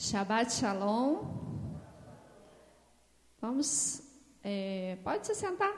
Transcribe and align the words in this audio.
Shabbat 0.00 0.50
Shalom. 0.54 1.26
Vamos, 3.38 4.00
é, 4.42 4.96
pode 5.04 5.26
se 5.26 5.34
sentar. 5.34 5.74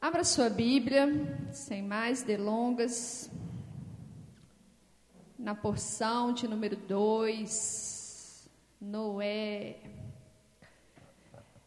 Abra 0.00 0.24
sua 0.24 0.48
Bíblia, 0.48 1.06
sem 1.52 1.82
mais 1.82 2.22
delongas, 2.22 3.30
na 5.38 5.54
porção 5.54 6.32
de 6.32 6.48
número 6.48 6.76
2, 6.76 8.48
Noé. 8.80 9.76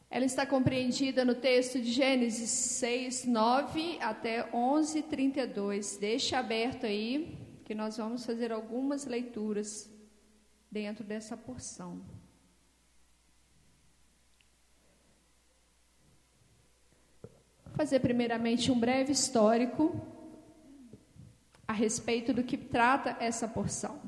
Ela 0.09 0.25
está 0.25 0.43
compreendida 0.43 1.23
no 1.23 1.35
texto 1.35 1.79
de 1.79 1.91
Gênesis 1.91 2.49
6, 2.49 3.25
9 3.25 3.99
até 4.01 4.49
11, 4.51 5.03
32. 5.03 5.97
Deixe 5.97 6.33
aberto 6.33 6.87
aí, 6.87 7.37
que 7.63 7.75
nós 7.75 7.97
vamos 7.97 8.25
fazer 8.25 8.51
algumas 8.51 9.05
leituras 9.05 9.98
dentro 10.71 11.03
dessa 11.03 11.35
porção. 11.35 12.01
Vou 17.65 17.75
fazer 17.75 17.99
primeiramente 17.99 18.71
um 18.71 18.79
breve 18.79 19.11
histórico 19.11 19.99
a 21.67 21.73
respeito 21.73 22.33
do 22.33 22.43
que 22.43 22.57
trata 22.57 23.15
essa 23.19 23.47
porção. 23.47 24.01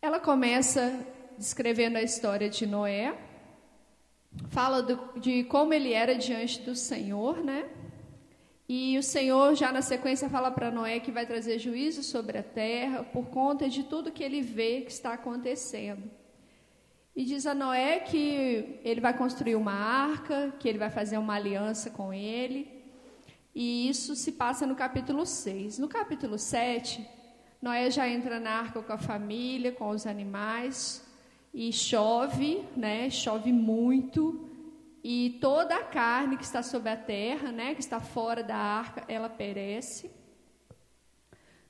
Ela 0.00 0.20
começa 0.20 1.06
descrevendo 1.36 1.98
a 1.98 2.02
história 2.02 2.48
de 2.48 2.66
Noé, 2.66 3.18
fala 4.48 4.82
do, 4.82 5.18
de 5.18 5.44
como 5.44 5.72
ele 5.72 5.92
era 5.92 6.14
diante 6.14 6.60
do 6.62 6.74
Senhor, 6.74 7.42
né? 7.42 7.68
E 8.68 8.98
o 8.98 9.02
Senhor, 9.02 9.54
já 9.54 9.70
na 9.70 9.80
sequência, 9.80 10.28
fala 10.28 10.50
para 10.50 10.72
Noé 10.72 10.98
que 10.98 11.12
vai 11.12 11.24
trazer 11.24 11.58
juízo 11.58 12.02
sobre 12.02 12.38
a 12.38 12.42
terra 12.42 13.04
por 13.04 13.26
conta 13.26 13.68
de 13.68 13.84
tudo 13.84 14.10
que 14.10 14.24
ele 14.24 14.40
vê 14.42 14.80
que 14.80 14.90
está 14.90 15.12
acontecendo. 15.12 16.10
E 17.14 17.24
diz 17.24 17.46
a 17.46 17.54
Noé 17.54 18.00
que 18.00 18.80
ele 18.84 19.00
vai 19.00 19.16
construir 19.16 19.54
uma 19.54 19.72
arca, 19.72 20.52
que 20.58 20.68
ele 20.68 20.78
vai 20.78 20.90
fazer 20.90 21.16
uma 21.16 21.34
aliança 21.34 21.90
com 21.90 22.12
ele. 22.12 22.68
E 23.54 23.88
isso 23.88 24.16
se 24.16 24.32
passa 24.32 24.66
no 24.66 24.74
capítulo 24.74 25.24
6. 25.24 25.78
No 25.78 25.88
capítulo 25.88 26.36
7, 26.36 27.08
Noé 27.62 27.90
já 27.90 28.08
entra 28.08 28.38
na 28.40 28.50
arca 28.50 28.82
com 28.82 28.92
a 28.92 28.98
família, 28.98 29.72
com 29.72 29.88
os 29.90 30.06
animais, 30.06 31.02
e 31.54 31.72
chove, 31.72 32.64
né? 32.76 33.08
Chove 33.10 33.52
muito 33.52 34.45
e 35.08 35.38
toda 35.40 35.76
a 35.76 35.84
carne 35.84 36.36
que 36.36 36.42
está 36.42 36.64
sobre 36.64 36.90
a 36.90 36.96
terra, 36.96 37.52
né, 37.52 37.76
que 37.76 37.80
está 37.80 38.00
fora 38.00 38.42
da 38.42 38.56
arca, 38.56 39.04
ela 39.06 39.28
perece. 39.28 40.10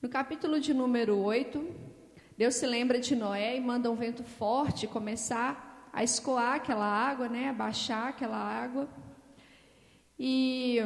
No 0.00 0.08
capítulo 0.08 0.58
de 0.58 0.72
número 0.72 1.18
8, 1.18 1.62
Deus 2.38 2.54
se 2.54 2.66
lembra 2.66 2.98
de 2.98 3.14
Noé 3.14 3.54
e 3.54 3.60
manda 3.60 3.90
um 3.90 3.94
vento 3.94 4.24
forte 4.24 4.86
começar 4.86 5.90
a 5.92 6.02
escoar 6.02 6.54
aquela 6.54 6.86
água, 6.86 7.28
né, 7.28 7.50
a 7.50 7.52
baixar 7.52 8.08
aquela 8.08 8.38
água. 8.38 8.88
E 10.18 10.78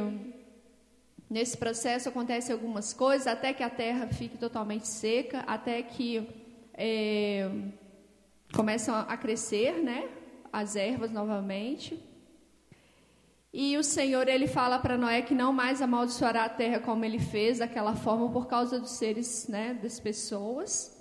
nesse 1.31 1.57
processo 1.57 2.09
acontecem 2.09 2.53
algumas 2.53 2.93
coisas, 2.93 3.29
até 3.29 3.53
que 3.53 3.63
a 3.63 3.71
terra 3.71 4.09
fique 4.09 4.37
totalmente 4.37 4.89
seca, 4.89 5.45
até 5.47 5.81
que 5.85 6.29
é, 6.75 7.49
começam 8.53 8.93
a 8.93 9.17
crescer, 9.17 9.81
né, 9.81 10.11
as 10.53 10.75
ervas 10.75 11.13
novamente. 11.13 12.10
E 13.53 13.77
o 13.77 13.83
Senhor 13.83 14.29
ele 14.29 14.47
fala 14.47 14.79
para 14.79 14.97
Noé 14.97 15.23
que 15.23 15.35
não 15.35 15.53
mais 15.53 15.83
amaldiçoará 15.83 16.45
a 16.45 16.49
terra 16.49 16.79
como 16.79 17.05
ele 17.05 17.19
fez 17.19 17.59
daquela 17.59 17.97
forma 17.97 18.31
por 18.31 18.47
causa 18.47 18.79
dos 18.79 18.93
seres, 18.93 19.49
né, 19.49 19.75
das 19.75 19.99
pessoas, 19.99 20.97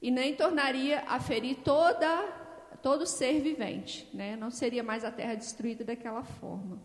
e 0.00 0.10
nem 0.10 0.34
tornaria 0.34 1.04
a 1.06 1.20
ferir 1.20 1.58
toda 1.62 2.40
todo 2.82 3.06
ser 3.06 3.40
vivente, 3.40 4.08
né? 4.14 4.36
Não 4.36 4.50
seria 4.50 4.82
mais 4.82 5.04
a 5.04 5.10
terra 5.10 5.34
destruída 5.34 5.84
daquela 5.84 6.22
forma. 6.22 6.80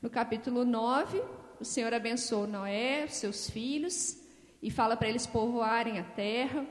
No 0.00 0.10
capítulo 0.10 0.66
9, 0.66 1.22
o 1.58 1.64
Senhor 1.64 1.94
abençoou 1.94 2.46
Noé, 2.46 3.06
seus 3.06 3.48
filhos, 3.48 4.18
e 4.62 4.70
fala 4.70 4.96
para 4.98 5.08
eles 5.08 5.26
povoarem 5.26 5.98
a 5.98 6.04
terra. 6.04 6.66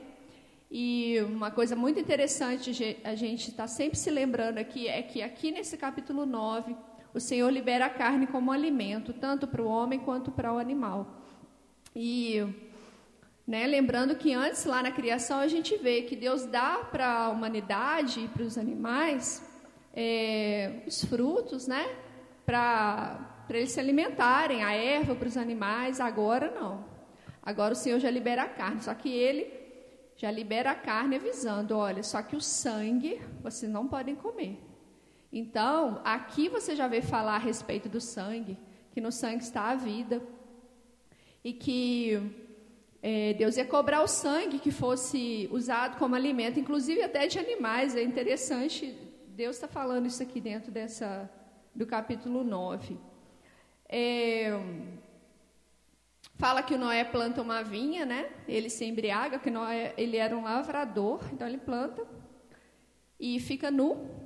E 0.70 1.18
uma 1.22 1.50
coisa 1.50 1.74
muito 1.74 1.98
interessante 1.98 3.00
a 3.02 3.14
gente 3.16 3.50
está 3.50 3.66
sempre 3.66 3.98
se 3.98 4.10
lembrando 4.10 4.58
aqui 4.58 4.86
é 4.86 5.02
que 5.02 5.20
aqui 5.20 5.50
nesse 5.50 5.76
capítulo 5.76 6.24
9 6.24 6.76
o 7.14 7.20
Senhor 7.20 7.48
libera 7.48 7.86
a 7.86 7.90
carne 7.90 8.26
como 8.26 8.50
alimento, 8.50 9.12
tanto 9.12 9.46
para 9.46 9.62
o 9.62 9.66
homem 9.66 10.00
quanto 10.00 10.32
para 10.32 10.52
o 10.52 10.58
animal. 10.58 11.22
E 11.94 12.44
né, 13.46 13.66
lembrando 13.66 14.16
que 14.16 14.32
antes, 14.32 14.64
lá 14.64 14.82
na 14.82 14.90
criação, 14.90 15.38
a 15.38 15.46
gente 15.46 15.76
vê 15.76 16.02
que 16.02 16.16
Deus 16.16 16.44
dá 16.44 16.78
para 16.78 17.06
a 17.06 17.28
humanidade 17.28 18.20
e 18.20 18.28
para 18.28 18.42
os 18.42 18.58
animais 18.58 19.42
é, 19.94 20.82
os 20.86 21.04
frutos, 21.04 21.68
né? 21.68 21.86
Para 22.44 23.46
eles 23.48 23.70
se 23.70 23.78
alimentarem, 23.78 24.64
a 24.64 24.72
erva 24.72 25.14
para 25.14 25.28
os 25.28 25.36
animais. 25.36 26.00
Agora 26.00 26.50
não. 26.50 26.84
Agora 27.42 27.74
o 27.74 27.76
Senhor 27.76 28.00
já 28.00 28.10
libera 28.10 28.42
a 28.42 28.48
carne. 28.48 28.82
Só 28.82 28.92
que 28.92 29.08
ele 29.08 29.46
já 30.16 30.30
libera 30.30 30.72
a 30.72 30.74
carne 30.74 31.16
avisando: 31.16 31.76
olha, 31.76 32.02
só 32.02 32.22
que 32.22 32.34
o 32.34 32.40
sangue 32.40 33.20
vocês 33.40 33.70
não 33.70 33.86
podem 33.86 34.16
comer. 34.16 34.73
Então, 35.36 36.00
aqui 36.04 36.48
você 36.48 36.76
já 36.76 36.86
vê 36.86 37.02
falar 37.02 37.34
a 37.34 37.38
respeito 37.38 37.88
do 37.88 38.00
sangue, 38.00 38.56
que 38.92 39.00
no 39.00 39.10
sangue 39.10 39.42
está 39.42 39.62
a 39.70 39.74
vida, 39.74 40.22
e 41.42 41.52
que 41.52 42.20
é, 43.02 43.34
Deus 43.34 43.56
ia 43.56 43.64
cobrar 43.64 44.00
o 44.02 44.06
sangue 44.06 44.60
que 44.60 44.70
fosse 44.70 45.48
usado 45.50 45.98
como 45.98 46.14
alimento, 46.14 46.60
inclusive 46.60 47.02
até 47.02 47.26
de 47.26 47.36
animais. 47.36 47.96
É 47.96 48.02
interessante, 48.04 48.96
Deus 49.26 49.56
está 49.56 49.66
falando 49.66 50.06
isso 50.06 50.22
aqui 50.22 50.40
dentro 50.40 50.70
dessa, 50.70 51.28
do 51.74 51.84
capítulo 51.84 52.44
9. 52.44 52.96
É, 53.88 54.52
fala 56.36 56.62
que 56.62 56.74
o 56.74 56.78
Noé 56.78 57.02
planta 57.02 57.42
uma 57.42 57.60
vinha, 57.64 58.06
né? 58.06 58.30
Ele 58.46 58.70
se 58.70 58.84
embriaga, 58.84 59.40
que 59.40 59.50
Noé, 59.50 59.94
ele 59.96 60.16
era 60.16 60.36
um 60.36 60.44
lavrador, 60.44 61.24
então 61.32 61.48
ele 61.48 61.58
planta 61.58 62.06
e 63.18 63.40
fica 63.40 63.68
nu, 63.68 64.23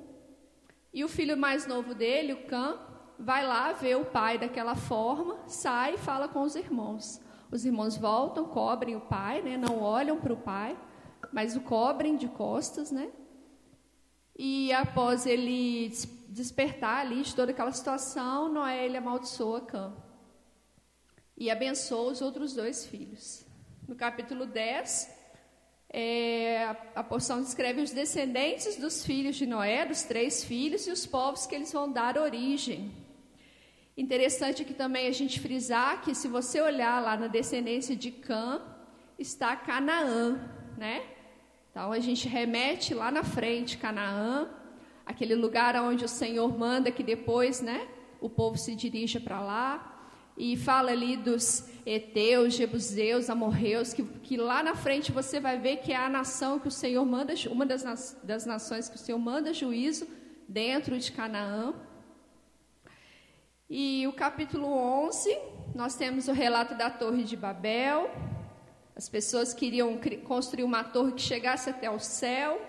e 0.93 1.03
o 1.03 1.07
filho 1.07 1.37
mais 1.37 1.67
novo 1.67 1.93
dele, 1.93 2.33
o 2.33 2.47
Cã, 2.47 2.79
vai 3.17 3.45
lá 3.45 3.71
ver 3.73 3.97
o 3.97 4.05
pai 4.05 4.37
daquela 4.37 4.75
forma, 4.75 5.37
sai 5.47 5.95
e 5.95 5.97
fala 5.97 6.27
com 6.27 6.41
os 6.41 6.55
irmãos. 6.55 7.21
Os 7.51 7.65
irmãos 7.65 7.97
voltam, 7.97 8.45
cobrem 8.45 8.95
o 8.95 9.01
pai, 9.01 9.41
né? 9.41 9.57
não 9.57 9.81
olham 9.81 10.19
para 10.19 10.33
o 10.33 10.37
pai, 10.37 10.77
mas 11.31 11.55
o 11.55 11.61
cobrem 11.61 12.15
de 12.15 12.27
costas, 12.27 12.91
né? 12.91 13.11
E 14.37 14.71
após 14.71 15.25
ele 15.25 15.91
despertar 16.29 16.99
ali 17.01 17.23
de 17.23 17.35
toda 17.35 17.51
aquela 17.51 17.71
situação, 17.71 18.51
Noé 18.51 18.85
ele 18.85 18.97
amaldiçoa 18.97 19.61
Cã. 19.61 19.93
E 21.35 21.51
abençoa 21.51 22.11
os 22.11 22.21
outros 22.21 22.53
dois 22.53 22.85
filhos. 22.85 23.45
No 23.87 23.95
capítulo 23.95 24.45
10, 24.45 25.18
é, 25.91 26.75
a, 26.93 27.03
porção 27.03 27.41
descreve 27.41 27.81
os 27.81 27.91
descendentes 27.91 28.75
dos 28.75 29.03
filhos 29.03 29.35
de 29.35 29.47
Noé, 29.47 29.85
dos 29.85 30.03
três 30.03 30.43
filhos, 30.43 30.85
e 30.85 30.91
os 30.91 31.05
povos 31.05 31.47
que 31.47 31.55
eles 31.55 31.73
vão 31.73 31.91
dar 31.91 32.17
origem. 32.17 32.91
Interessante 33.97 34.61
aqui 34.61 34.73
também 34.73 35.07
a 35.07 35.11
gente 35.11 35.39
frisar 35.39 36.01
que 36.01 36.13
se 36.13 36.27
você 36.27 36.61
olhar 36.61 37.01
lá 37.01 37.17
na 37.17 37.27
descendência 37.27 37.95
de 37.95 38.11
Cã, 38.11 38.61
está 39.17 39.55
Canaã, 39.55 40.39
né? 40.77 41.03
Então 41.71 41.91
a 41.91 41.99
gente 41.99 42.27
remete 42.27 42.93
lá 42.93 43.11
na 43.11 43.23
frente, 43.23 43.77
Canaã, 43.77 44.47
aquele 45.05 45.35
lugar 45.35 45.75
onde 45.75 46.05
o 46.05 46.09
Senhor 46.09 46.57
manda 46.57 46.91
que 46.91 47.03
depois, 47.03 47.61
né, 47.61 47.87
o 48.21 48.29
povo 48.29 48.57
se 48.57 48.75
dirija 48.75 49.19
para 49.19 49.41
lá 49.41 49.99
e 50.37 50.55
fala 50.55 50.91
ali 50.91 51.17
dos 51.17 51.67
Eteus, 51.91 52.53
Jebuseus, 52.53 53.31
Amorreus, 53.31 53.93
que, 53.93 54.03
que 54.03 54.37
lá 54.37 54.61
na 54.61 54.75
frente 54.75 55.11
você 55.11 55.39
vai 55.39 55.57
ver 55.57 55.77
que 55.77 55.91
é 55.91 55.95
a 55.95 56.07
nação 56.07 56.59
que 56.59 56.67
o 56.67 56.71
Senhor 56.71 57.03
manda, 57.03 57.33
uma 57.49 57.65
das, 57.65 58.15
das 58.21 58.45
nações 58.45 58.87
que 58.87 58.95
o 58.95 58.99
Senhor 58.99 59.17
manda 59.17 59.51
juízo 59.51 60.07
dentro 60.47 60.99
de 60.99 61.11
Canaã. 61.11 61.73
E 63.67 64.05
o 64.05 64.13
capítulo 64.13 64.67
11, 64.67 65.35
nós 65.73 65.95
temos 65.95 66.27
o 66.27 66.31
relato 66.31 66.75
da 66.75 66.91
Torre 66.91 67.23
de 67.23 67.35
Babel. 67.35 68.07
As 68.95 69.09
pessoas 69.09 69.51
queriam 69.51 69.99
construir 70.25 70.65
uma 70.65 70.83
torre 70.83 71.13
que 71.13 71.21
chegasse 71.23 71.71
até 71.71 71.89
o 71.89 71.97
céu, 71.97 72.61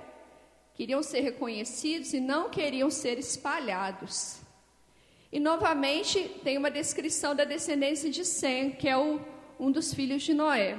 queriam 0.73 1.03
ser 1.03 1.21
reconhecidos 1.21 2.15
e 2.15 2.21
não 2.21 2.49
queriam 2.49 2.89
ser 2.89 3.19
espalhados. 3.19 4.41
E 5.33 5.39
novamente 5.39 6.29
tem 6.43 6.59
uma 6.59 6.71
descrição 6.71 7.35
da 7.35 7.45
descendência 7.45 8.11
de 8.11 8.25
Sem, 8.25 8.73
que 8.73 8.89
é 8.89 8.97
o, 8.97 9.21
um 9.59 9.71
dos 9.71 9.95
filhos 9.95 10.23
de 10.23 10.35
Noé. 10.35 10.77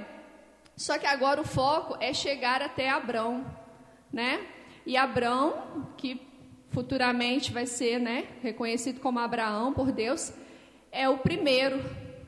Só 0.76 0.98
que 0.98 1.06
agora 1.06 1.40
o 1.40 1.46
foco 1.46 1.96
é 2.00 2.14
chegar 2.14 2.62
até 2.62 2.90
Abrão, 2.90 3.46
né? 4.12 4.46
E 4.86 4.98
Abrão, 4.98 5.88
que 5.98 6.20
futuramente 6.70 7.52
vai 7.52 7.66
ser, 7.66 8.00
né, 8.00 8.28
reconhecido 8.42 9.00
como 9.00 9.20
Abraão 9.20 9.74
por 9.74 9.92
Deus, 9.92 10.34
é 10.92 11.08
o 11.08 11.18
primeiro 11.18 11.82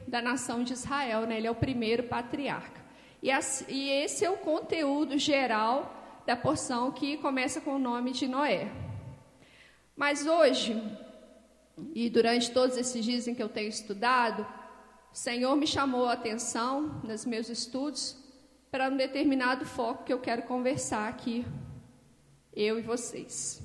da 0.07 0.21
nação 0.21 0.63
de 0.63 0.73
Israel, 0.73 1.21
né? 1.21 1.37
Ele 1.37 1.47
é 1.47 1.51
o 1.51 1.55
primeiro 1.55 2.03
patriarca. 2.03 2.81
E, 3.21 3.29
e 3.69 3.89
esse 3.89 4.23
é 4.23 4.29
o 4.29 4.37
conteúdo 4.37 5.17
geral 5.17 6.21
da 6.25 6.35
porção 6.35 6.91
que 6.91 7.17
começa 7.17 7.59
com 7.59 7.75
o 7.75 7.79
nome 7.79 8.11
de 8.11 8.27
Noé. 8.27 8.69
Mas 9.95 10.25
hoje, 10.25 10.81
e 11.93 12.09
durante 12.09 12.51
todos 12.51 12.77
esses 12.77 13.03
dias 13.03 13.27
em 13.27 13.33
que 13.33 13.41
eu 13.41 13.49
tenho 13.49 13.69
estudado, 13.69 14.45
o 15.11 15.15
Senhor 15.15 15.55
me 15.55 15.67
chamou 15.67 16.05
a 16.05 16.13
atenção 16.13 17.01
nos 17.03 17.25
meus 17.25 17.49
estudos 17.49 18.17
para 18.71 18.89
um 18.89 18.97
determinado 18.97 19.65
foco 19.65 20.03
que 20.03 20.13
eu 20.13 20.19
quero 20.19 20.43
conversar 20.43 21.07
aqui, 21.07 21.45
eu 22.55 22.79
e 22.79 22.81
vocês. 22.81 23.61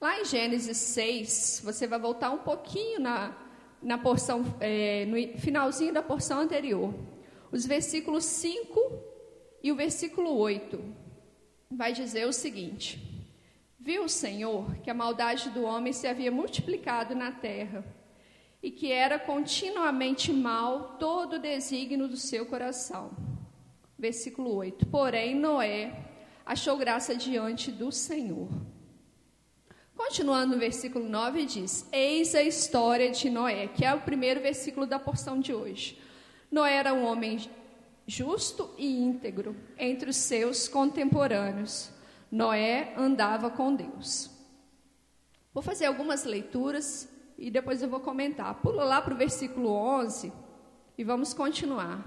Lá 0.00 0.20
em 0.20 0.24
Gênesis 0.24 0.76
6, 0.76 1.62
você 1.64 1.86
vai 1.86 1.98
voltar 1.98 2.30
um 2.30 2.38
pouquinho 2.38 3.00
na, 3.00 3.36
na 3.82 3.98
porção, 3.98 4.42
é, 4.60 5.06
no 5.06 5.38
finalzinho 5.38 5.92
da 5.92 6.02
porção 6.02 6.40
anterior. 6.40 6.94
Os 7.50 7.64
versículos 7.64 8.24
5 8.24 9.02
e 9.62 9.70
o 9.70 9.76
versículo 9.76 10.36
8 10.36 10.82
vai 11.70 11.92
dizer 11.92 12.26
o 12.26 12.32
seguinte: 12.32 13.13
Viu 13.84 14.04
o 14.04 14.08
Senhor 14.08 14.76
que 14.76 14.88
a 14.88 14.94
maldade 14.94 15.50
do 15.50 15.62
homem 15.62 15.92
se 15.92 16.06
havia 16.06 16.30
multiplicado 16.30 17.14
na 17.14 17.30
terra 17.30 17.84
e 18.62 18.70
que 18.70 18.90
era 18.90 19.18
continuamente 19.18 20.32
mal 20.32 20.96
todo 20.98 21.34
o 21.34 21.38
desígnio 21.38 22.08
do 22.08 22.16
seu 22.16 22.46
coração. 22.46 23.10
Versículo 23.98 24.54
8: 24.54 24.86
Porém, 24.86 25.34
Noé 25.34 26.02
achou 26.46 26.78
graça 26.78 27.14
diante 27.14 27.70
do 27.70 27.92
Senhor. 27.92 28.48
Continuando 29.94 30.54
no 30.54 30.58
versículo 30.58 31.06
9, 31.06 31.44
diz: 31.44 31.86
Eis 31.92 32.34
a 32.34 32.42
história 32.42 33.10
de 33.10 33.28
Noé, 33.28 33.68
que 33.68 33.84
é 33.84 33.92
o 33.92 34.00
primeiro 34.00 34.40
versículo 34.40 34.86
da 34.86 34.98
porção 34.98 35.38
de 35.38 35.52
hoje. 35.52 36.00
Noé 36.50 36.76
era 36.76 36.94
um 36.94 37.04
homem 37.04 37.38
justo 38.06 38.70
e 38.78 38.98
íntegro 38.98 39.54
entre 39.76 40.08
os 40.08 40.16
seus 40.16 40.68
contemporâneos 40.68 41.92
Noé 42.30 42.94
andava 42.96 43.50
com 43.50 43.74
Deus. 43.74 44.30
Vou 45.52 45.62
fazer 45.62 45.86
algumas 45.86 46.24
leituras 46.24 47.08
e 47.38 47.50
depois 47.50 47.82
eu 47.82 47.88
vou 47.88 48.00
comentar. 48.00 48.60
Pula 48.60 48.84
lá 48.84 49.00
para 49.00 49.14
o 49.14 49.16
versículo 49.16 49.70
11 49.70 50.32
e 50.98 51.04
vamos 51.04 51.32
continuar. 51.32 52.04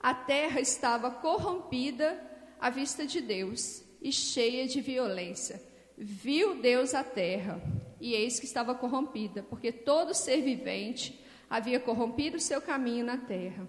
A 0.00 0.12
terra 0.12 0.60
estava 0.60 1.10
corrompida 1.10 2.20
à 2.60 2.68
vista 2.68 3.06
de 3.06 3.20
Deus 3.20 3.82
e 4.02 4.12
cheia 4.12 4.66
de 4.66 4.80
violência. 4.80 5.62
Viu 5.96 6.60
Deus 6.60 6.92
a 6.92 7.02
terra 7.02 7.60
e 8.00 8.12
eis 8.12 8.38
que 8.38 8.44
estava 8.44 8.74
corrompida, 8.74 9.42
porque 9.44 9.72
todo 9.72 10.12
ser 10.12 10.42
vivente 10.42 11.24
havia 11.48 11.80
corrompido 11.80 12.36
o 12.36 12.40
seu 12.40 12.60
caminho 12.60 13.06
na 13.06 13.16
terra. 13.16 13.66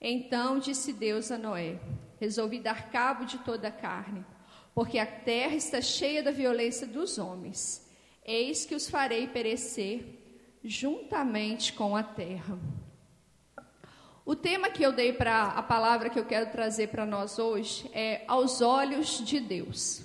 Então 0.00 0.58
disse 0.58 0.92
Deus 0.92 1.30
a 1.30 1.38
Noé: 1.38 1.78
Resolvi 2.18 2.58
dar 2.58 2.90
cabo 2.90 3.24
de 3.24 3.38
toda 3.38 3.68
a 3.68 3.72
carne 3.72 4.24
porque 4.78 4.96
a 4.96 5.06
terra 5.06 5.56
está 5.56 5.80
cheia 5.80 6.22
da 6.22 6.30
violência 6.30 6.86
dos 6.86 7.18
homens. 7.18 7.84
Eis 8.24 8.64
que 8.64 8.76
os 8.76 8.88
farei 8.88 9.26
perecer 9.26 10.04
juntamente 10.62 11.72
com 11.72 11.96
a 11.96 12.02
terra. 12.04 12.56
O 14.24 14.36
tema 14.36 14.70
que 14.70 14.80
eu 14.80 14.92
dei 14.92 15.12
para 15.12 15.46
a 15.46 15.62
palavra 15.64 16.08
que 16.08 16.16
eu 16.16 16.24
quero 16.24 16.52
trazer 16.52 16.90
para 16.90 17.04
nós 17.04 17.40
hoje 17.40 17.90
é 17.92 18.22
aos 18.28 18.60
olhos 18.60 19.18
de 19.18 19.40
Deus. 19.40 20.02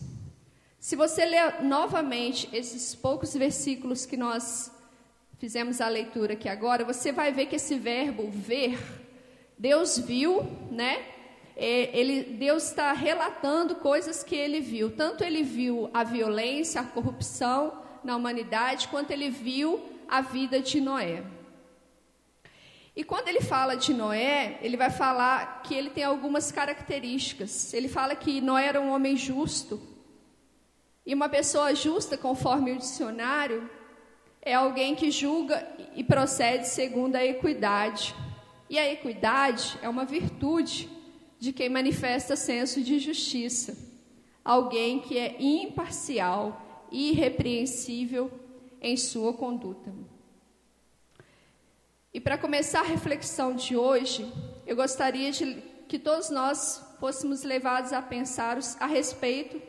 Se 0.79 0.95
você 0.95 1.23
ler 1.23 1.61
novamente 1.61 2.49
esses 2.51 2.95
poucos 2.95 3.31
versículos 3.35 4.07
que 4.07 4.17
nós 4.17 4.71
fizemos 5.37 5.81
a 5.81 5.87
leitura 5.87 6.33
aqui 6.33 6.49
agora, 6.49 6.83
você 6.83 7.11
vai 7.11 7.31
ver 7.31 7.45
que 7.45 7.57
esse 7.57 7.77
verbo 7.77 8.27
ver, 8.31 8.79
Deus 9.55 9.99
viu, 9.99 10.41
né? 10.71 11.12
É, 11.55 11.97
ele, 11.97 12.23
Deus 12.23 12.63
está 12.63 12.91
relatando 12.94 13.75
coisas 13.75 14.23
que 14.23 14.35
ele 14.35 14.59
viu. 14.59 14.95
Tanto 14.95 15.23
ele 15.23 15.44
viu 15.44 15.89
a 15.94 16.03
violência, 16.03 16.81
a 16.81 16.83
corrupção 16.83 17.81
na 18.03 18.15
humanidade, 18.15 18.88
quanto 18.88 19.11
ele 19.11 19.29
viu 19.29 19.83
a 20.07 20.21
vida 20.21 20.59
de 20.59 20.81
Noé. 20.81 21.23
E 22.95 23.03
quando 23.03 23.27
ele 23.27 23.41
fala 23.41 23.75
de 23.75 23.94
Noé, 23.94 24.59
ele 24.61 24.77
vai 24.77 24.91
falar 24.91 25.61
que 25.63 25.73
ele 25.73 25.89
tem 25.89 26.03
algumas 26.03 26.51
características. 26.51 27.73
Ele 27.73 27.88
fala 27.88 28.15
que 28.15 28.39
Noé 28.39 28.67
era 28.67 28.81
um 28.81 28.91
homem 28.91 29.15
justo. 29.15 29.81
E 31.05 31.13
uma 31.13 31.27
pessoa 31.27 31.73
justa, 31.73 32.17
conforme 32.17 32.71
o 32.71 32.77
dicionário, 32.77 33.69
é 34.41 34.53
alguém 34.53 34.95
que 34.95 35.09
julga 35.09 35.67
e 35.95 36.03
procede 36.03 36.67
segundo 36.67 37.15
a 37.15 37.25
equidade. 37.25 38.15
E 38.69 38.77
a 38.77 38.91
equidade 38.91 39.77
é 39.81 39.89
uma 39.89 40.05
virtude 40.05 40.89
de 41.43 41.51
quem 41.51 41.67
manifesta 41.67 42.37
senso 42.37 42.81
de 42.81 42.97
justiça, 42.99 43.75
alguém 44.45 45.01
que 45.01 45.17
é 45.17 45.35
imparcial 45.41 46.87
e 46.89 47.09
irrepreensível 47.09 48.31
em 48.79 48.95
sua 48.95 49.33
conduta. 49.33 49.93
E 52.13 52.21
para 52.21 52.37
começar 52.37 52.79
a 52.79 52.87
reflexão 52.87 53.53
de 53.53 53.75
hoje, 53.75 54.25
eu 54.65 54.77
gostaria 54.77 55.33
de 55.33 55.61
que 55.89 55.99
todos 55.99 56.29
nós 56.29 56.81
fôssemos 56.97 57.43
levados 57.43 57.91
a 57.91 58.01
pensar 58.01 58.57
a 58.79 58.85
respeito 58.85 59.61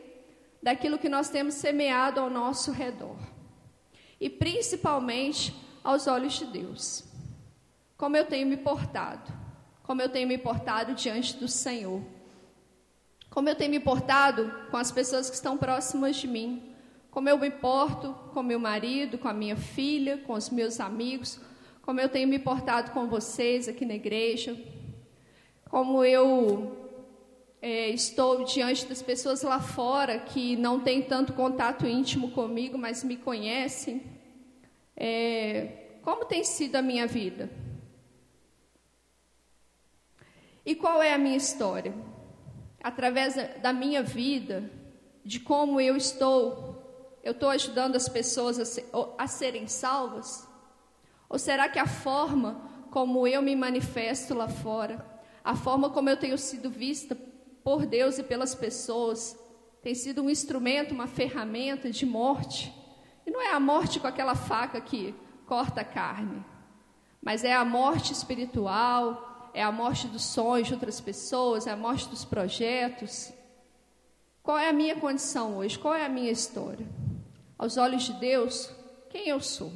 daquilo 0.63 0.97
que 0.97 1.09
nós 1.09 1.27
temos 1.27 1.55
semeado 1.55 2.21
ao 2.21 2.29
nosso 2.29 2.71
redor, 2.71 3.17
e 4.17 4.29
principalmente 4.29 5.53
aos 5.83 6.07
olhos 6.07 6.39
de 6.39 6.45
Deus. 6.45 7.03
Como 7.97 8.15
eu 8.15 8.25
tenho 8.25 8.47
me 8.47 8.55
portado? 8.55 9.44
Como 9.85 10.01
eu 10.01 10.09
tenho 10.09 10.27
me 10.27 10.37
portado 10.37 10.95
diante 10.95 11.37
do 11.37 11.47
Senhor. 11.47 12.01
Como 13.29 13.47
eu 13.47 13.55
tenho 13.55 13.69
me 13.69 13.79
portado 13.79 14.51
com 14.71 14.77
as 14.77 14.91
pessoas 14.91 15.29
que 15.29 15.35
estão 15.35 15.57
próximas 15.57 16.15
de 16.15 16.27
mim. 16.27 16.73
Como 17.11 17.29
eu 17.29 17.37
me 17.37 17.51
porto 17.51 18.15
com 18.33 18.41
meu 18.41 18.59
marido, 18.59 19.19
com 19.19 19.27
a 19.27 19.33
minha 19.33 19.55
filha, 19.55 20.17
com 20.25 20.33
os 20.33 20.49
meus 20.49 20.79
amigos. 20.79 21.39
Como 21.83 22.01
eu 22.01 22.09
tenho 22.09 22.27
me 22.27 22.39
portado 22.39 22.91
com 22.91 23.07
vocês 23.07 23.67
aqui 23.67 23.85
na 23.85 23.93
igreja. 23.93 24.59
Como 25.69 26.03
eu 26.03 26.75
é, 27.61 27.89
estou 27.89 28.43
diante 28.43 28.87
das 28.87 29.03
pessoas 29.03 29.43
lá 29.43 29.59
fora 29.59 30.17
que 30.17 30.55
não 30.55 30.79
têm 30.79 31.03
tanto 31.03 31.31
contato 31.33 31.85
íntimo 31.85 32.31
comigo, 32.31 32.75
mas 32.75 33.03
me 33.03 33.17
conhecem. 33.17 34.01
É, 34.97 35.99
como 36.01 36.25
tem 36.25 36.43
sido 36.43 36.75
a 36.75 36.81
minha 36.81 37.05
vida? 37.05 37.64
E 40.65 40.73
qual 40.73 41.01
é 41.01 41.13
a 41.13 41.17
minha 41.17 41.37
história? 41.37 41.93
Através 42.83 43.35
da 43.61 43.71
minha 43.71 44.01
vida, 44.01 44.69
de 45.23 45.39
como 45.39 45.79
eu 45.79 45.95
estou, 45.95 47.19
eu 47.23 47.33
estou 47.33 47.49
ajudando 47.49 47.95
as 47.95 48.09
pessoas 48.09 48.59
a, 48.59 48.65
ser, 48.65 48.89
a 49.17 49.27
serem 49.27 49.67
salvas? 49.67 50.47
Ou 51.29 51.37
será 51.37 51.69
que 51.69 51.77
a 51.77 51.87
forma 51.87 52.61
como 52.89 53.27
eu 53.27 53.41
me 53.41 53.55
manifesto 53.55 54.33
lá 54.33 54.47
fora, 54.47 55.05
a 55.43 55.55
forma 55.55 55.89
como 55.89 56.09
eu 56.09 56.17
tenho 56.17 56.37
sido 56.37 56.69
vista 56.69 57.15
por 57.63 57.85
Deus 57.85 58.17
e 58.17 58.23
pelas 58.23 58.55
pessoas, 58.55 59.37
tem 59.83 59.93
sido 59.93 60.23
um 60.23 60.29
instrumento, 60.29 60.93
uma 60.93 61.07
ferramenta 61.07 61.91
de 61.91 62.05
morte? 62.05 62.73
E 63.25 63.31
não 63.31 63.41
é 63.41 63.51
a 63.51 63.59
morte 63.59 63.99
com 63.99 64.07
aquela 64.07 64.35
faca 64.35 64.79
que 64.79 65.13
corta 65.45 65.81
a 65.81 65.85
carne, 65.85 66.43
mas 67.21 67.43
é 67.43 67.53
a 67.53 67.65
morte 67.65 68.13
espiritual, 68.13 69.34
é 69.55 69.63
a 69.63 69.71
morte 69.71 70.05
dos 70.09 70.25
sonhos 70.25 70.67
de 70.67 70.73
outras 70.73 70.99
pessoas, 70.99 71.65
é 71.65 71.71
a 71.71 71.77
morte 71.77 72.09
dos 72.09 72.25
projetos. 72.25 73.31
Qual 74.43 74.57
é 74.57 74.67
a 74.67 74.73
minha 74.73 74.97
condição 74.97 75.55
hoje? 75.55 75.79
Qual 75.79 75.93
é 75.93 76.05
a 76.05 76.09
minha 76.09 76.29
história? 76.29 76.85
Aos 77.57 77.77
olhos 77.77 78.03
de 78.03 78.11
Deus, 78.13 78.69
quem 79.09 79.29
eu 79.29 79.39
sou? 79.39 79.71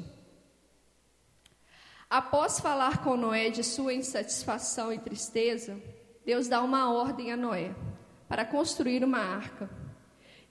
Após 2.10 2.60
falar 2.60 3.02
com 3.02 3.16
Noé 3.16 3.50
de 3.50 3.64
sua 3.64 3.94
insatisfação 3.94 4.92
e 4.92 5.00
tristeza, 5.00 5.82
Deus 6.26 6.50
dá 6.50 6.62
uma 6.62 6.92
ordem 6.92 7.32
a 7.32 7.38
Noé 7.38 7.74
para 8.28 8.44
construir 8.44 9.02
uma 9.02 9.20
arca 9.20 9.70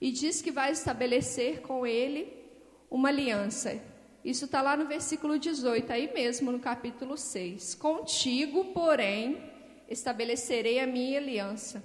e 0.01 0.11
diz 0.11 0.41
que 0.41 0.49
vai 0.49 0.71
estabelecer 0.71 1.61
com 1.61 1.85
ele 1.85 2.35
uma 2.89 3.09
aliança 3.09 3.79
isso 4.23 4.45
está 4.45 4.61
lá 4.61 4.75
no 4.75 4.85
versículo 4.85 5.39
18, 5.39 5.91
aí 5.91 6.13
mesmo 6.13 6.51
no 6.51 6.59
capítulo 6.59 7.17
6. 7.17 7.75
Contigo, 7.75 8.65
porém, 8.73 9.41
estabelecerei 9.87 10.79
a 10.79 10.87
minha 10.87 11.19
aliança. 11.19 11.81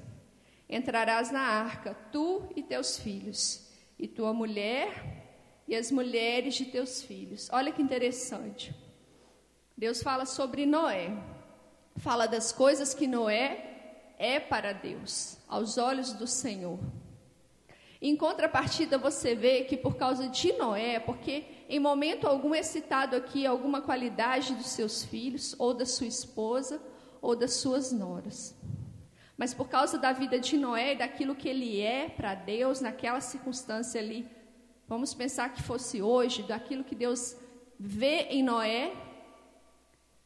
Entrarás 0.69 1.31
na 1.31 1.41
arca, 1.41 1.95
tu 2.11 2.49
e 2.57 2.63
teus 2.63 2.99
filhos, 2.99 3.69
e 3.99 4.09
tua 4.09 4.33
mulher 4.33 5.23
e 5.67 5.75
as 5.75 5.91
mulheres 5.91 6.55
de 6.55 6.67
teus 6.67 7.03
filhos. 7.03 7.49
Olha 7.53 7.73
que 7.73 7.83
interessante. 7.83 8.75
Deus 9.77 10.03
fala 10.03 10.27
sobre 10.27 10.67
Noé. 10.67 11.11
Fala 11.97 12.27
das 12.27 12.53
coisas 12.53 12.93
que 12.93 13.07
Noé 13.07 14.15
é 14.19 14.41
para 14.41 14.73
Deus, 14.73 15.39
aos 15.49 15.79
olhos 15.79 16.13
do 16.13 16.27
Senhor. 16.27 16.79
Em 18.03 18.17
contrapartida, 18.17 18.99
você 18.99 19.35
vê 19.35 19.65
que 19.65 19.77
por 19.77 19.97
causa 19.97 20.29
de 20.29 20.53
Noé, 20.55 20.99
porque 20.99 21.45
em 21.69 21.81
momento 21.81 22.27
algum 22.27 22.55
é 22.55 22.63
citado 22.63 23.17
aqui 23.17 23.47
alguma 23.47 23.81
qualidade 23.81 24.55
dos 24.55 24.69
seus 24.69 25.05
filhos, 25.05 25.55
ou 25.59 25.73
da 25.73 25.87
sua 25.87 26.07
esposa, 26.07 26.81
ou 27.21 27.35
das 27.35 27.55
suas 27.55 27.91
noras. 27.91 28.55
Mas 29.37 29.53
por 29.53 29.69
causa 29.69 29.99
da 29.99 30.13
vida 30.13 30.39
de 30.39 30.57
Noé 30.57 30.93
e 30.93 30.99
daquilo 30.99 31.35
que 31.35 31.49
ele 31.49 31.81
é 31.81 32.09
para 32.09 32.35
Deus 32.35 32.81
naquela 32.81 33.21
circunstância 33.21 34.01
ali, 34.01 34.29
vamos 34.87 35.15
pensar 35.15 35.53
que 35.53 35.63
fosse 35.63 36.01
hoje, 36.01 36.43
daquilo 36.43 36.85
que 36.85 36.95
Deus 36.95 37.37
vê 37.79 38.27
em 38.31 38.43
Noé, 38.43 38.93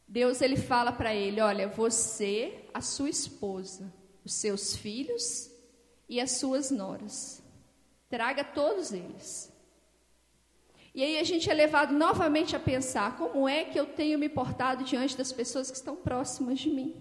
Deus 0.07 0.41
ele 0.41 0.57
fala 0.57 0.91
para 0.91 1.13
ele, 1.13 1.39
olha, 1.39 1.67
você, 1.67 2.65
a 2.73 2.81
sua 2.81 3.09
esposa, 3.09 3.93
os 4.25 4.33
seus 4.33 4.75
filhos 4.75 5.49
e 6.07 6.19
as 6.19 6.31
suas 6.31 6.71
noras. 6.71 7.43
Traga 8.09 8.43
todos 8.43 8.91
eles. 8.91 9.48
E 10.93 11.03
aí 11.03 11.19
a 11.19 11.23
gente 11.23 11.49
é 11.49 11.53
levado 11.53 11.93
novamente 11.93 12.55
a 12.55 12.59
pensar 12.59 13.15
como 13.15 13.47
é 13.47 13.63
que 13.63 13.79
eu 13.79 13.85
tenho 13.85 14.17
me 14.17 14.27
portado 14.27 14.83
diante 14.83 15.15
das 15.15 15.31
pessoas 15.31 15.69
que 15.69 15.77
estão 15.77 15.95
próximas 15.95 16.59
de 16.59 16.69
mim. 16.69 16.95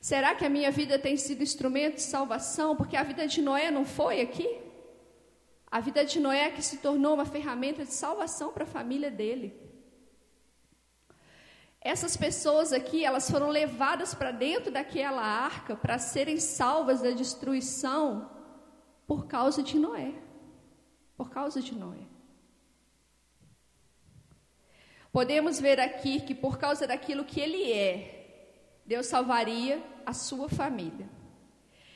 Será 0.00 0.34
que 0.34 0.44
a 0.44 0.50
minha 0.50 0.70
vida 0.70 0.98
tem 0.98 1.16
sido 1.16 1.42
instrumento 1.42 1.96
de 1.96 2.02
salvação? 2.02 2.76
Porque 2.76 2.96
a 2.96 3.02
vida 3.02 3.26
de 3.26 3.42
Noé 3.42 3.70
não 3.70 3.84
foi 3.84 4.20
aqui? 4.20 4.48
A 5.70 5.80
vida 5.80 6.04
de 6.04 6.20
Noé 6.20 6.44
é 6.44 6.50
que 6.50 6.62
se 6.62 6.78
tornou 6.78 7.14
uma 7.14 7.26
ferramenta 7.26 7.84
de 7.84 7.92
salvação 7.92 8.52
para 8.52 8.64
a 8.64 8.66
família 8.66 9.10
dele. 9.10 9.68
Essas 11.80 12.16
pessoas 12.16 12.72
aqui, 12.72 13.04
elas 13.04 13.30
foram 13.30 13.48
levadas 13.48 14.14
para 14.14 14.30
dentro 14.30 14.70
daquela 14.70 15.22
arca 15.22 15.76
para 15.76 15.98
serem 15.98 16.38
salvas 16.38 17.00
da 17.00 17.10
destruição 17.10 18.30
por 19.06 19.26
causa 19.26 19.62
de 19.62 19.78
Noé. 19.78 20.14
Por 21.16 21.30
causa 21.30 21.60
de 21.60 21.74
Noé. 21.74 22.17
Podemos 25.12 25.58
ver 25.60 25.80
aqui 25.80 26.20
que 26.20 26.34
por 26.34 26.58
causa 26.58 26.86
daquilo 26.86 27.24
que 27.24 27.40
ele 27.40 27.72
é, 27.72 28.18
Deus 28.84 29.06
salvaria 29.06 29.82
a 30.04 30.12
sua 30.12 30.48
família. 30.48 31.08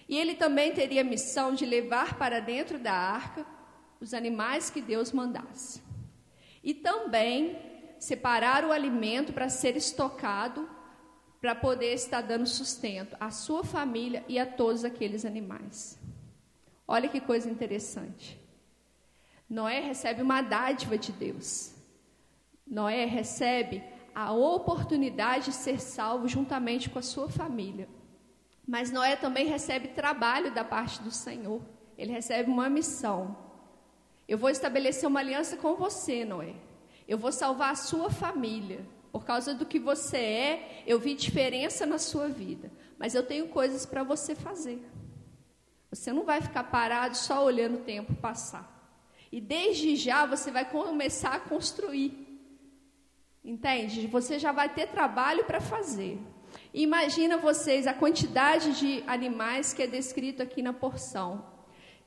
E 0.08 0.18
ele 0.18 0.34
também 0.34 0.72
teria 0.72 1.00
a 1.00 1.04
missão 1.04 1.54
de 1.54 1.64
levar 1.64 2.18
para 2.18 2.40
dentro 2.40 2.78
da 2.78 2.92
arca 2.92 3.46
os 4.00 4.12
animais 4.12 4.68
que 4.68 4.80
Deus 4.80 5.12
mandasse. 5.12 5.82
E 6.62 6.74
também 6.74 7.58
separar 7.98 8.64
o 8.64 8.72
alimento 8.72 9.32
para 9.32 9.48
ser 9.48 9.76
estocado, 9.76 10.68
para 11.40 11.54
poder 11.54 11.94
estar 11.94 12.20
dando 12.20 12.46
sustento 12.46 13.16
à 13.18 13.30
sua 13.30 13.64
família 13.64 14.24
e 14.28 14.38
a 14.38 14.46
todos 14.46 14.84
aqueles 14.84 15.24
animais. 15.24 15.98
Olha 16.86 17.08
que 17.08 17.20
coisa 17.20 17.48
interessante. 17.48 18.38
Noé 19.48 19.80
recebe 19.80 20.20
uma 20.20 20.42
dádiva 20.42 20.98
de 20.98 21.12
Deus. 21.12 21.74
Noé 22.66 23.04
recebe 23.04 23.82
a 24.14 24.32
oportunidade 24.32 25.46
de 25.46 25.52
ser 25.52 25.80
salvo 25.80 26.28
juntamente 26.28 26.90
com 26.90 26.98
a 26.98 27.02
sua 27.02 27.28
família. 27.28 27.88
Mas 28.66 28.90
Noé 28.90 29.16
também 29.16 29.46
recebe 29.46 29.88
trabalho 29.88 30.54
da 30.54 30.64
parte 30.64 31.02
do 31.02 31.10
Senhor. 31.10 31.60
Ele 31.98 32.12
recebe 32.12 32.50
uma 32.50 32.70
missão. 32.70 33.36
Eu 34.28 34.38
vou 34.38 34.50
estabelecer 34.50 35.08
uma 35.08 35.20
aliança 35.20 35.56
com 35.56 35.74
você, 35.74 36.24
Noé. 36.24 36.54
Eu 37.08 37.18
vou 37.18 37.32
salvar 37.32 37.72
a 37.72 37.76
sua 37.76 38.10
família. 38.10 38.86
Por 39.10 39.24
causa 39.24 39.52
do 39.52 39.66
que 39.66 39.78
você 39.78 40.16
é, 40.16 40.82
eu 40.86 40.98
vi 40.98 41.14
diferença 41.14 41.84
na 41.84 41.98
sua 41.98 42.28
vida. 42.28 42.70
Mas 42.98 43.14
eu 43.14 43.22
tenho 43.22 43.48
coisas 43.48 43.84
para 43.84 44.02
você 44.02 44.34
fazer. 44.34 44.82
Você 45.90 46.12
não 46.12 46.24
vai 46.24 46.40
ficar 46.40 46.64
parado 46.64 47.16
só 47.16 47.44
olhando 47.44 47.74
o 47.74 47.84
tempo 47.84 48.14
passar. 48.14 48.72
E 49.30 49.40
desde 49.40 49.96
já 49.96 50.24
você 50.24 50.50
vai 50.50 50.70
começar 50.70 51.34
a 51.34 51.40
construir. 51.40 52.21
Entende? 53.44 54.06
Você 54.06 54.38
já 54.38 54.52
vai 54.52 54.68
ter 54.68 54.88
trabalho 54.88 55.44
para 55.44 55.60
fazer. 55.60 56.20
Imagina 56.72 57.36
vocês 57.36 57.86
a 57.86 57.94
quantidade 57.94 58.78
de 58.78 59.02
animais 59.06 59.72
que 59.72 59.82
é 59.82 59.86
descrito 59.86 60.42
aqui 60.42 60.62
na 60.62 60.72
porção, 60.72 61.44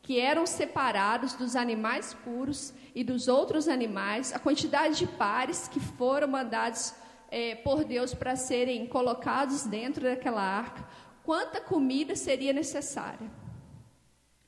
que 0.02 0.20
eram 0.20 0.46
separados 0.46 1.34
dos 1.34 1.56
animais 1.56 2.14
puros 2.14 2.74
e 2.94 3.04
dos 3.04 3.28
outros 3.28 3.68
animais, 3.68 4.34
a 4.34 4.40
quantidade 4.40 4.98
de 4.98 5.08
pares 5.08 5.68
que 5.68 5.80
foram 5.80 6.28
mandados 6.28 6.94
é, 7.30 7.56
por 7.56 7.84
Deus 7.84 8.14
para 8.14 8.36
serem 8.36 8.88
colocados 8.88 9.66
dentro 9.66 10.04
daquela 10.04 10.42
arca, 10.42 10.88
quanta 11.24 11.60
comida 11.60 12.16
seria 12.16 12.54
necessária. 12.54 13.30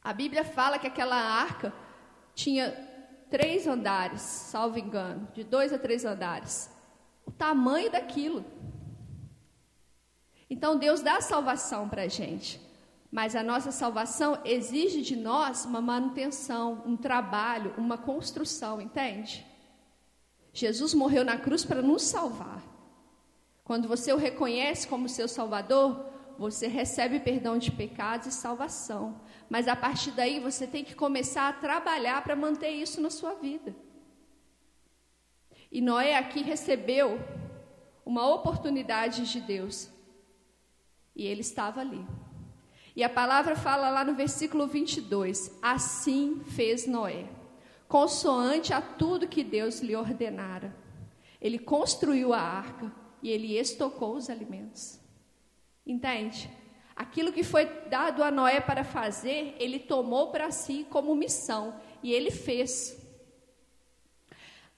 A 0.01 0.13
Bíblia 0.13 0.45
fala 0.45 0.79
que 0.79 0.87
aquela 0.87 1.17
arca 1.17 1.73
tinha 2.33 2.71
três 3.29 3.67
andares, 3.67 4.21
salvo 4.21 4.79
engano, 4.79 5.27
de 5.33 5.43
dois 5.43 5.73
a 5.73 5.77
três 5.77 6.05
andares. 6.05 6.76
O 7.27 7.31
tamanho 7.31 7.91
daquilo. 7.91 8.43
Então 10.49 10.77
Deus 10.77 11.01
dá 11.01 11.21
salvação 11.21 11.87
para 11.87 12.03
a 12.03 12.07
gente, 12.07 12.59
mas 13.11 13.35
a 13.35 13.43
nossa 13.43 13.71
salvação 13.71 14.39
exige 14.43 15.01
de 15.01 15.15
nós 15.15 15.65
uma 15.65 15.81
manutenção, 15.81 16.81
um 16.85 16.97
trabalho, 16.97 17.75
uma 17.77 17.97
construção, 17.97 18.81
entende? 18.81 19.45
Jesus 20.53 20.93
morreu 20.93 21.23
na 21.23 21.37
cruz 21.37 21.63
para 21.63 21.83
nos 21.83 22.01
salvar. 22.03 22.63
Quando 23.63 23.87
você 23.87 24.13
o 24.13 24.17
reconhece 24.17 24.87
como 24.87 25.09
seu 25.09 25.27
Salvador, 25.27 26.05
você 26.37 26.67
recebe 26.67 27.19
perdão 27.19 27.57
de 27.57 27.71
pecados 27.71 28.27
e 28.27 28.31
salvação. 28.31 29.19
Mas 29.49 29.67
a 29.67 29.75
partir 29.75 30.11
daí 30.11 30.39
você 30.39 30.65
tem 30.65 30.83
que 30.83 30.95
começar 30.95 31.49
a 31.49 31.53
trabalhar 31.53 32.23
para 32.23 32.35
manter 32.35 32.69
isso 32.69 33.01
na 33.01 33.09
sua 33.09 33.33
vida. 33.33 33.75
E 35.77 35.81
Noé 35.81 36.17
aqui 36.17 36.41
recebeu 36.41 37.19
uma 38.03 38.27
oportunidade 38.33 39.31
de 39.31 39.39
Deus 39.39 39.87
e 41.15 41.23
ele 41.23 41.41
estava 41.41 41.81
ali. 41.81 42.03
E 42.95 43.03
a 43.03 43.09
palavra 43.09 43.55
fala 43.55 43.91
lá 43.91 44.03
no 44.03 44.15
versículo 44.15 44.65
22: 44.65 45.55
Assim 45.61 46.41
fez 46.45 46.87
Noé, 46.87 47.29
consoante 47.87 48.73
a 48.73 48.81
tudo 48.81 49.27
que 49.27 49.43
Deus 49.43 49.79
lhe 49.79 49.95
ordenara. 49.95 50.75
Ele 51.39 51.59
construiu 51.59 52.33
a 52.33 52.41
arca 52.41 52.91
e 53.21 53.29
ele 53.29 53.55
estocou 53.55 54.15
os 54.15 54.31
alimentos. 54.31 54.99
Entende? 55.85 56.49
Aquilo 56.95 57.31
que 57.31 57.43
foi 57.43 57.65
dado 57.87 58.23
a 58.23 58.31
Noé 58.31 58.59
para 58.59 58.83
fazer, 58.83 59.55
ele 59.59 59.77
tomou 59.77 60.31
para 60.31 60.49
si 60.49 60.87
como 60.89 61.15
missão 61.15 61.79
e 62.01 62.11
ele 62.11 62.31
fez. 62.31 63.06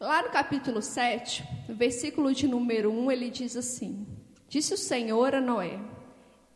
Lá 0.01 0.22
no 0.22 0.29
capítulo 0.29 0.82
7, 0.82 1.44
no 1.68 1.75
versículo 1.75 2.34
de 2.34 2.48
número 2.48 2.89
1, 2.89 3.12
ele 3.12 3.29
diz 3.29 3.58
assim: 3.58 4.08
Disse 4.48 4.74
o 4.74 4.77
Senhor 4.77 5.36
a 5.36 5.41
Noé: 5.41 5.77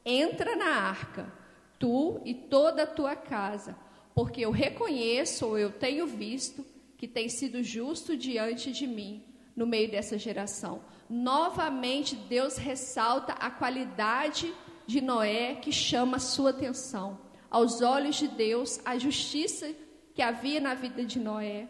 Entra 0.06 0.56
na 0.56 0.88
arca, 0.88 1.30
tu 1.78 2.22
e 2.24 2.34
toda 2.34 2.84
a 2.84 2.88
tua 2.88 3.18
casa, 3.18 3.76
porque 4.16 4.40
eu 4.40 4.50
reconheço 4.50 5.46
ou 5.46 5.58
eu 5.58 5.74
tenho 5.74 6.08
visto 6.08 6.66
que 6.98 7.06
tem 7.06 7.28
sido 7.28 7.62
justo 7.62 8.16
diante 8.16 8.72
de 8.72 8.88
mim 8.88 9.26
no 9.58 9.68
meio 9.68 9.92
dessa 9.92 10.18
geração. 10.18 10.82
Novamente, 11.10 12.16
Deus 12.16 12.56
ressalta 12.56 13.34
a 13.34 13.52
qualidade 13.52 14.54
de 14.88 15.02
Noé 15.02 15.56
que 15.56 15.70
chama 15.74 16.16
a 16.16 16.22
sua 16.22 16.52
atenção. 16.52 17.20
Aos 17.52 17.82
olhos 17.82 18.16
de 18.16 18.30
Deus, 18.30 18.80
a 18.86 18.98
justiça 18.98 19.70
que 20.14 20.22
havia 20.22 20.62
na 20.62 20.74
vida 20.76 21.04
de 21.04 21.20
Noé 21.20 21.68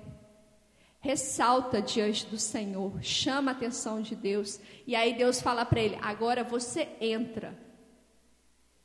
ressalta 1.03 1.79
diante 1.79 2.25
do 2.25 2.39
Senhor, 2.39 2.91
chama 3.03 3.51
a 3.51 3.53
atenção 3.53 4.01
de 4.01 4.15
Deus. 4.15 4.59
E 4.87 4.95
aí 4.95 5.13
Deus 5.13 5.39
fala 5.39 5.63
para 5.63 5.79
ele: 5.79 5.99
agora 6.01 6.43
você 6.43 6.89
entra 6.99 7.55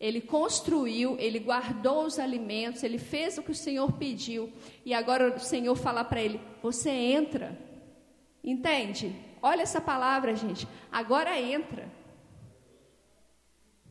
ele 0.00 0.20
construiu, 0.20 1.16
ele 1.18 1.40
guardou 1.40 2.04
os 2.04 2.18
alimentos, 2.20 2.84
ele 2.84 2.98
fez 2.98 3.36
o 3.36 3.42
que 3.42 3.50
o 3.50 3.54
Senhor 3.54 3.90
pediu. 3.92 4.52
E 4.84 4.94
agora 4.94 5.34
o 5.34 5.40
Senhor 5.40 5.74
fala 5.74 6.04
para 6.04 6.20
ele: 6.20 6.40
Você 6.62 6.90
entra. 6.90 7.58
Entende? 8.42 9.14
Olha 9.42 9.62
essa 9.62 9.80
palavra, 9.80 10.36
gente. 10.36 10.68
Agora 10.90 11.38
entra. 11.38 11.88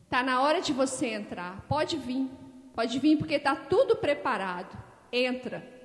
Está 0.04 0.22
na 0.22 0.40
hora 0.40 0.62
de 0.62 0.72
você 0.72 1.08
entrar. 1.08 1.66
Pode 1.68 1.98
vir. 1.98 2.30
Pode 2.74 2.98
vir 2.98 3.18
porque 3.18 3.34
está 3.34 3.54
tudo 3.54 3.96
preparado. 3.96 4.76
Entra. 5.12 5.77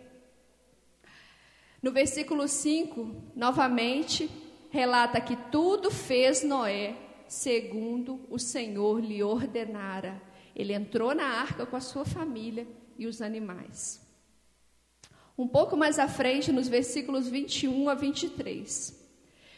No 1.84 1.92
versículo 1.92 2.48
5, 2.48 3.34
novamente, 3.36 4.30
relata 4.72 5.20
que 5.20 5.36
tudo 5.52 5.92
fez 5.92 6.42
Noé 6.42 6.96
segundo 7.28 8.22
o 8.30 8.40
Senhor 8.40 9.02
lhe 9.02 9.22
ordenara. 9.22 10.22
Ele 10.56 10.72
entrou 10.72 11.14
na 11.14 11.26
arca 11.26 11.66
com 11.66 11.76
a 11.76 11.82
sua 11.82 12.06
família 12.06 12.66
e 12.98 13.06
os 13.06 13.22
animais. 13.22 14.02
Um 15.38 15.48
pouco 15.48 15.76
mais 15.76 16.00
à 16.00 16.08
frente, 16.08 16.54
nos 16.54 16.70
versículos 16.70 17.28
21 17.28 17.90
a 17.90 17.96
23. 17.96 19.04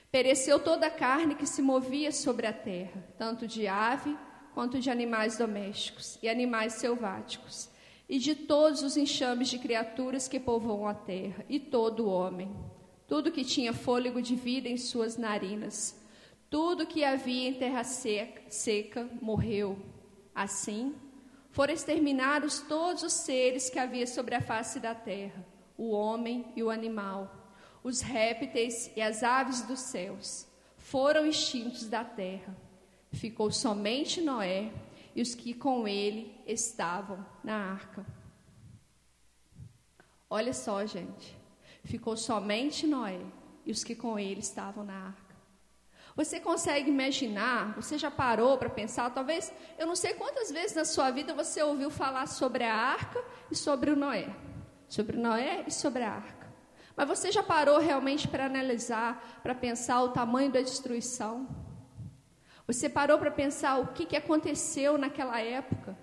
Pereceu 0.09 0.57
toda 0.57 0.87
a 0.87 0.91
carne 0.91 1.35
que 1.35 1.45
se 1.45 1.61
movia 1.61 2.11
sobre 2.11 2.47
a 2.47 2.53
terra, 2.53 3.05
tanto 3.19 3.45
de 3.45 3.67
ave 3.67 4.17
quanto 4.53 4.79
de 4.79 4.89
animais 4.89 5.37
domésticos 5.37 6.17
e 6.23 6.29
animais 6.29 6.73
selváticos, 6.73 7.69
e 8.07 8.19
de 8.19 8.35
todos 8.35 8.83
os 8.83 8.97
enxames 8.97 9.47
de 9.47 9.59
criaturas 9.59 10.27
que 10.27 10.39
povoam 10.39 10.87
a 10.87 10.93
terra, 10.93 11.45
e 11.49 11.59
todo 11.59 12.05
o 12.05 12.09
homem, 12.09 12.55
tudo 13.07 13.31
que 13.31 13.43
tinha 13.43 13.73
fôlego 13.73 14.21
de 14.21 14.35
vida 14.35 14.69
em 14.69 14.77
suas 14.77 15.17
narinas 15.17 16.03
tudo 16.49 16.87
que 16.87 17.03
havia 17.03 17.49
em 17.49 17.53
terra 17.53 17.83
seca, 17.83 18.41
seca 18.49 19.09
morreu. 19.21 19.77
Assim, 20.33 20.95
foram 21.51 21.73
exterminados 21.73 22.61
todos 22.61 23.03
os 23.03 23.11
seres 23.11 23.69
que 23.69 23.79
havia 23.79 24.07
sobre 24.07 24.35
a 24.35 24.41
face 24.41 24.79
da 24.79 24.95
terra, 24.95 25.45
o 25.77 25.91
homem 25.91 26.45
e 26.55 26.63
o 26.63 26.69
animal, 26.69 27.53
os 27.83 27.99
répteis 27.99 28.91
e 28.95 29.01
as 29.01 29.23
aves 29.23 29.61
dos 29.63 29.79
céus, 29.79 30.47
foram 30.77 31.25
extintos 31.25 31.89
da 31.89 32.05
terra. 32.05 32.55
Ficou 33.11 33.51
somente 33.51 34.21
Noé 34.21 34.71
e 35.15 35.21
os 35.21 35.33
que 35.33 35.53
com 35.53 35.87
ele 35.87 36.35
estavam 36.45 37.25
na 37.43 37.55
arca. 37.55 38.05
Olha 40.29 40.53
só, 40.53 40.85
gente. 40.85 41.37
Ficou 41.83 42.17
somente 42.17 42.85
Noé 42.85 43.21
e 43.65 43.71
os 43.71 43.83
que 43.83 43.95
com 43.95 44.19
ele 44.19 44.41
estavam 44.41 44.83
na 44.83 45.07
arca. 45.07 45.35
Você 46.15 46.39
consegue 46.39 46.89
imaginar? 46.89 47.75
Você 47.75 47.97
já 47.97 48.09
parou 48.09 48.57
para 48.57 48.69
pensar? 48.69 49.09
Talvez, 49.13 49.53
eu 49.77 49.85
não 49.85 49.95
sei 49.95 50.13
quantas 50.13 50.51
vezes 50.51 50.75
na 50.75 50.85
sua 50.85 51.11
vida 51.11 51.33
você 51.33 51.61
ouviu 51.61 51.89
falar 51.89 52.27
sobre 52.27 52.63
a 52.63 52.73
arca 52.73 53.23
e 53.51 53.55
sobre 53.55 53.91
o 53.91 53.95
Noé. 53.95 54.33
Sobre 54.87 55.17
Noé 55.17 55.63
e 55.67 55.71
sobre 55.71 56.03
a 56.03 56.11
arca. 56.11 56.53
Mas 56.95 57.07
você 57.07 57.31
já 57.31 57.43
parou 57.43 57.79
realmente 57.79 58.27
para 58.27 58.45
analisar, 58.45 59.41
para 59.43 59.53
pensar 59.53 60.01
o 60.03 60.09
tamanho 60.09 60.51
da 60.51 60.61
destruição? 60.61 61.64
Você 62.67 62.89
parou 62.89 63.19
para 63.19 63.29
pensar 63.29 63.79
o 63.79 63.87
que, 63.87 64.05
que 64.05 64.15
aconteceu 64.15 64.97
naquela 64.97 65.39
época? 65.39 65.97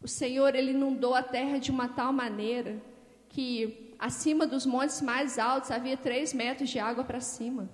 O 0.00 0.06
Senhor, 0.06 0.54
Ele 0.54 0.70
inundou 0.70 1.14
a 1.14 1.22
terra 1.22 1.58
de 1.58 1.70
uma 1.70 1.88
tal 1.88 2.12
maneira 2.12 2.80
que 3.28 3.94
acima 3.98 4.46
dos 4.46 4.64
montes 4.64 5.00
mais 5.00 5.38
altos 5.38 5.70
havia 5.70 5.96
três 5.96 6.32
metros 6.32 6.70
de 6.70 6.78
água 6.78 7.02
para 7.02 7.20
cima. 7.20 7.68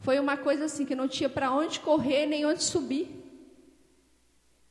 Foi 0.00 0.18
uma 0.18 0.36
coisa 0.36 0.64
assim 0.64 0.84
que 0.84 0.96
não 0.96 1.06
tinha 1.06 1.28
para 1.28 1.52
onde 1.52 1.78
correr 1.78 2.26
nem 2.26 2.44
onde 2.44 2.62
subir. 2.62 3.22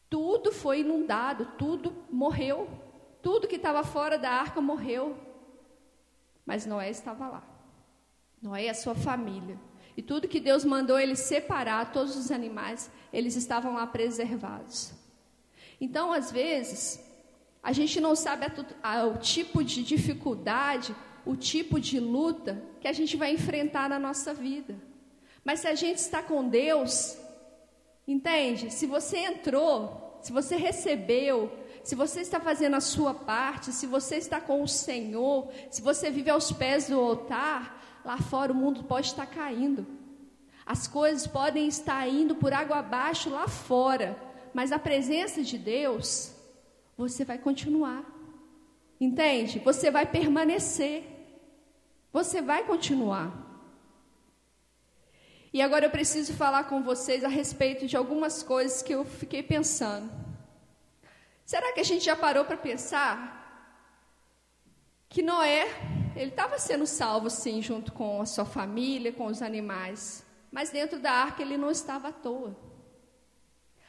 Tudo 0.10 0.52
foi 0.52 0.82
inundado, 0.82 1.46
tudo 1.58 1.96
morreu. 2.12 2.70
Tudo 3.22 3.48
que 3.48 3.56
estava 3.56 3.82
fora 3.82 4.18
da 4.18 4.30
arca 4.30 4.60
morreu. 4.60 5.18
Mas 6.46 6.66
Noé 6.66 6.90
estava 6.90 7.30
lá. 7.30 7.44
Noé 8.42 8.66
e 8.66 8.70
a 8.70 8.74
sua 8.74 8.94
família. 8.94 9.58
E 9.96 10.02
tudo 10.02 10.28
que 10.28 10.40
Deus 10.40 10.64
mandou 10.64 11.00
ele 11.00 11.16
separar, 11.16 11.92
todos 11.92 12.16
os 12.16 12.32
animais, 12.32 12.90
eles 13.12 13.36
estavam 13.36 13.74
lá 13.74 13.86
preservados. 13.86 14.94
Então, 15.80 16.12
às 16.12 16.32
vezes, 16.32 17.00
a 17.62 17.72
gente 17.72 18.00
não 18.00 18.16
sabe 18.16 18.46
a, 18.46 19.00
a, 19.00 19.06
o 19.06 19.18
tipo 19.18 19.64
de 19.64 19.84
dificuldade, 19.84 20.96
o 21.26 21.36
tipo 21.36 21.80
de 21.80 22.00
luta 22.00 22.62
que 22.80 22.88
a 22.88 22.94
gente 22.94 23.18
vai 23.18 23.34
enfrentar 23.34 23.90
na 23.90 24.00
nossa 24.00 24.34
vida. 24.34 24.76
Mas 25.44 25.62
se 25.62 25.68
a 25.68 25.76
gente 25.76 25.98
está 25.98 26.22
com 26.22 26.48
Deus, 26.48 27.18
entende? 28.08 28.72
Se 28.72 28.86
você 28.86 29.18
entrou, 29.18 30.20
se 30.22 30.32
você 30.32 30.56
recebeu, 30.56 31.52
se 31.84 31.96
você 31.96 32.22
está 32.22 32.40
fazendo 32.40 32.76
a 32.76 32.82
sua 32.82 33.14
parte, 33.14 33.72
se 33.72 33.88
você 33.88 34.18
está 34.18 34.40
com 34.40 34.62
o 34.62 34.68
Senhor, 34.68 35.50
se 35.70 35.82
você 35.82 36.12
vive 36.12 36.30
aos 36.30 36.52
pés 36.52 36.88
do 36.88 37.00
altar, 37.00 37.91
lá 38.04 38.18
fora 38.18 38.52
o 38.52 38.56
mundo 38.56 38.84
pode 38.84 39.08
estar 39.08 39.26
caindo. 39.26 39.86
As 40.66 40.88
coisas 40.88 41.28
podem 41.28 41.68
estar 41.68 42.08
indo 42.08 42.36
por 42.36 42.54
água 42.54 42.78
abaixo 42.78 43.30
lá 43.30 43.48
fora, 43.48 44.18
mas 44.54 44.72
a 44.72 44.80
presença 44.80 45.44
de 45.44 45.58
Deus, 45.58 46.34
você 46.98 47.26
vai 47.26 47.38
continuar. 47.38 48.06
Entende? 49.00 49.60
Você 49.60 49.90
vai 49.90 50.06
permanecer. 50.06 51.04
Você 52.14 52.42
vai 52.42 52.64
continuar. 52.64 53.50
E 55.54 55.62
agora 55.62 55.86
eu 55.86 55.90
preciso 55.90 56.34
falar 56.34 56.66
com 56.66 56.82
vocês 56.82 57.24
a 57.24 57.28
respeito 57.28 57.86
de 57.86 57.98
algumas 57.98 58.42
coisas 58.42 58.82
que 58.82 58.94
eu 58.94 59.04
fiquei 59.04 59.44
pensando. 59.44 60.10
Será 61.46 61.74
que 61.74 61.82
a 61.82 61.84
gente 61.84 62.06
já 62.06 62.16
parou 62.16 62.46
para 62.46 62.56
pensar 62.56 63.42
que 65.10 65.22
Noé, 65.22 65.68
ele 66.16 66.30
estava 66.30 66.58
sendo 66.60 66.86
salvo 66.86 67.30
sim, 67.30 67.62
junto 67.62 67.92
com 67.92 68.22
a 68.22 68.26
sua 68.26 68.46
família, 68.46 69.12
com 69.12 69.26
os 69.26 69.42
animais, 69.42 70.26
mas 70.52 70.70
dentro 70.70 71.00
da 71.00 71.12
arca 71.12 71.42
ele 71.42 71.58
não 71.58 71.72
estava 71.72 72.10
à 72.10 72.12
toa. 72.12 72.56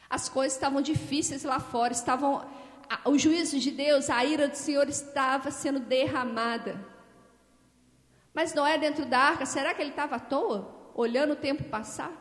As 0.09 0.29
coisas 0.29 0.53
estavam 0.53 0.81
difíceis 0.81 1.43
lá 1.43 1.59
fora, 1.59 1.93
estavam 1.93 2.45
o 3.05 3.17
juízo 3.17 3.59
de 3.59 3.71
Deus, 3.71 4.09
a 4.09 4.23
ira 4.23 4.47
do 4.47 4.55
Senhor 4.55 4.87
estava 4.87 5.49
sendo 5.51 5.79
derramada. 5.79 6.79
Mas 8.33 8.53
Noé 8.53 8.77
dentro 8.77 9.05
da 9.05 9.19
arca, 9.19 9.45
será 9.45 9.73
que 9.73 9.81
ele 9.81 9.91
estava 9.91 10.15
à 10.15 10.19
toa, 10.19 10.91
olhando 10.95 11.33
o 11.33 11.35
tempo 11.35 11.63
passar? 11.65 12.11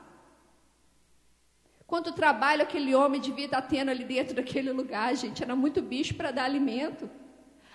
Quanto 1.86 2.12
trabalho 2.12 2.62
aquele 2.62 2.94
homem 2.94 3.20
devia 3.20 3.44
estar 3.44 3.60
tendo 3.62 3.90
ali 3.90 4.04
dentro 4.04 4.34
daquele 4.34 4.72
lugar, 4.72 5.14
gente. 5.14 5.42
Era 5.42 5.54
muito 5.54 5.82
bicho 5.82 6.14
para 6.14 6.30
dar 6.30 6.44
alimento. 6.44 7.10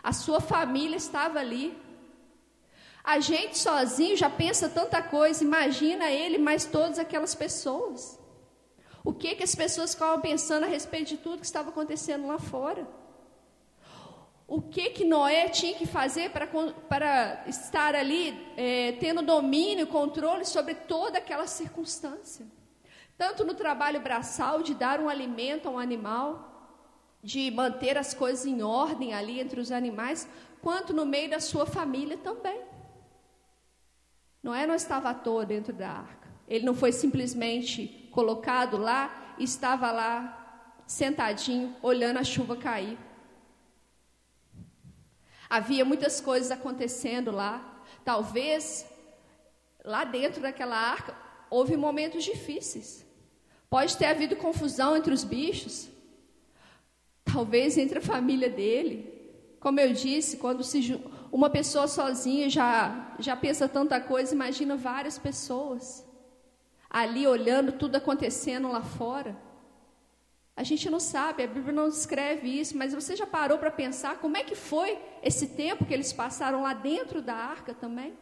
A 0.02 0.12
sua 0.12 0.42
família 0.42 0.98
estava 0.98 1.38
ali. 1.38 1.78
A 3.08 3.22
gente 3.22 3.58
sozinho 3.58 4.18
já 4.18 4.30
pensa 4.30 4.68
tanta 4.68 5.02
coisa, 5.02 5.42
imagina 5.42 6.12
ele 6.12 6.38
mais 6.38 6.66
todas 6.66 7.00
aquelas 7.00 7.34
pessoas. 7.34 8.20
O 9.02 9.14
que 9.14 9.34
que 9.34 9.46
as 9.46 9.56
pessoas 9.56 9.94
ficavam 9.94 10.20
pensando 10.20 10.66
a 10.66 10.68
respeito 10.68 11.08
de 11.08 11.18
tudo 11.18 11.40
que 11.40 11.46
estava 11.46 11.70
acontecendo 11.70 12.28
lá 12.28 12.38
fora? 12.38 12.86
O 14.46 14.62
que 14.62 14.90
que 14.90 15.06
Noé 15.06 15.48
tinha 15.48 15.74
que 15.74 15.88
fazer 15.88 16.32
para, 16.32 16.48
para 16.48 17.46
estar 17.48 17.96
ali 17.96 18.38
é, 18.58 18.92
tendo 19.00 19.22
domínio, 19.22 19.88
controle 19.88 20.44
sobre 20.44 20.76
toda 20.76 21.20
aquela 21.20 21.48
circunstância? 21.48 22.46
Tanto 23.18 23.46
no 23.46 23.54
trabalho 23.54 24.02
braçal, 24.02 24.62
de 24.62 24.74
dar 24.74 25.00
um 25.00 25.08
alimento 25.08 25.70
a 25.70 25.72
um 25.72 25.80
animal, 25.80 26.76
de 27.24 27.50
manter 27.52 27.98
as 27.98 28.14
coisas 28.14 28.46
em 28.46 28.62
ordem 28.62 29.14
ali 29.14 29.40
entre 29.40 29.62
os 29.62 29.72
animais, 29.72 30.28
quanto 30.62 30.94
no 30.94 31.06
meio 31.06 31.30
da 31.30 31.40
sua 31.40 31.66
família 31.66 32.18
também. 32.18 32.76
Noé 34.42 34.66
não 34.66 34.76
estava 34.76 35.10
à 35.10 35.14
toa 35.14 35.46
dentro 35.46 35.74
da 35.74 35.90
arca. 35.90 36.28
Ele 36.48 36.66
não 36.66 36.74
foi 36.76 36.92
simplesmente 36.92 38.10
colocado 38.12 38.78
lá 38.78 39.24
estava 39.40 39.92
lá 39.92 40.74
sentadinho, 40.86 41.76
olhando 41.82 42.18
a 42.18 42.24
chuva 42.24 42.56
cair. 42.56 42.98
Havia 45.50 45.86
muitas 45.86 46.20
coisas 46.20 46.52
acontecendo 46.52 47.32
lá. 47.32 47.84
Talvez 48.04 48.86
lá 49.84 50.04
dentro 50.04 50.42
daquela 50.42 50.76
arca 50.78 51.16
houve 51.50 51.78
momentos 51.78 52.24
difíceis. 52.24 53.06
Pode 53.70 53.98
ter 53.98 54.06
havido 54.06 54.36
confusão 54.36 54.96
entre 54.96 55.14
os 55.14 55.24
bichos, 55.24 55.90
talvez 57.26 57.78
entre 57.78 58.00
a 58.00 58.02
família 58.02 58.50
dele. 58.50 59.14
Como 59.60 59.80
eu 59.80 59.92
disse, 59.92 60.38
quando 60.38 60.64
se, 60.64 61.02
uma 61.32 61.50
pessoa 61.50 61.88
sozinha 61.88 62.50
já, 62.50 63.16
já 63.20 63.36
pensa 63.36 63.68
tanta 63.68 64.00
coisa, 64.00 64.34
imagina 64.34 64.76
várias 64.76 65.18
pessoas 65.18 66.06
ali 66.90 67.28
olhando 67.28 67.72
tudo 67.74 67.96
acontecendo 67.98 68.70
lá 68.70 68.82
fora. 68.82 69.36
A 70.56 70.64
gente 70.64 70.90
não 70.90 71.00
sabe, 71.00 71.44
a 71.44 71.48
Bíblia 71.48 71.74
não 71.74 71.90
descreve 71.90 72.48
isso, 72.50 72.76
mas 72.76 72.94
você 72.94 73.16
já 73.16 73.28
parou 73.28 73.60
para 73.60 73.70
pensar 73.70 74.18
como 74.18 74.38
é 74.38 74.44
que 74.44 74.56
foi 74.56 74.98
esse 75.22 75.50
tempo 75.50 75.86
que 75.86 75.94
eles 75.94 76.12
passaram 76.12 76.64
lá 76.64 76.74
dentro 76.74 77.22
da 77.22 77.36
arca 77.36 77.74
também? 77.74 78.18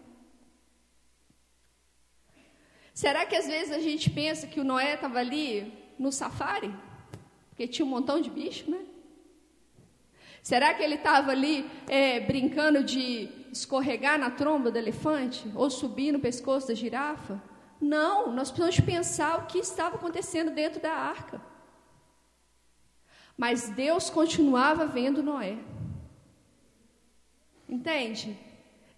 Será 2.94 3.26
que 3.26 3.36
às 3.36 3.48
vezes 3.48 3.72
a 3.72 3.80
gente 3.80 4.10
pensa 4.10 4.48
que 4.48 4.60
o 4.60 4.64
Noé 4.64 4.96
estava 4.96 5.20
ali 5.20 5.74
no 5.98 6.12
safari? 6.12 6.74
Porque 7.50 7.68
tinha 7.68 7.86
um 7.86 7.90
montão 7.90 8.20
de 8.20 8.30
bicho, 8.30 8.70
né? 8.70 8.86
Será 10.46 10.76
que 10.76 10.84
ele 10.84 10.94
estava 10.94 11.32
ali 11.32 11.68
é, 11.88 12.20
brincando 12.20 12.84
de 12.84 13.28
escorregar 13.52 14.20
na 14.20 14.30
tromba 14.30 14.70
do 14.70 14.78
elefante? 14.78 15.52
Ou 15.56 15.72
subir 15.72 16.12
no 16.12 16.20
pescoço 16.20 16.68
da 16.68 16.76
girafa? 16.76 17.42
Não, 17.82 18.32
nós 18.32 18.52
precisamos 18.52 18.80
pensar 18.82 19.40
o 19.40 19.48
que 19.48 19.58
estava 19.58 19.96
acontecendo 19.96 20.52
dentro 20.52 20.80
da 20.80 20.92
arca. 20.92 21.42
Mas 23.36 23.70
Deus 23.70 24.12
continuava 24.12 24.86
vendo 24.86 25.24
Noé. 25.24 25.58
Entende? 27.68 28.38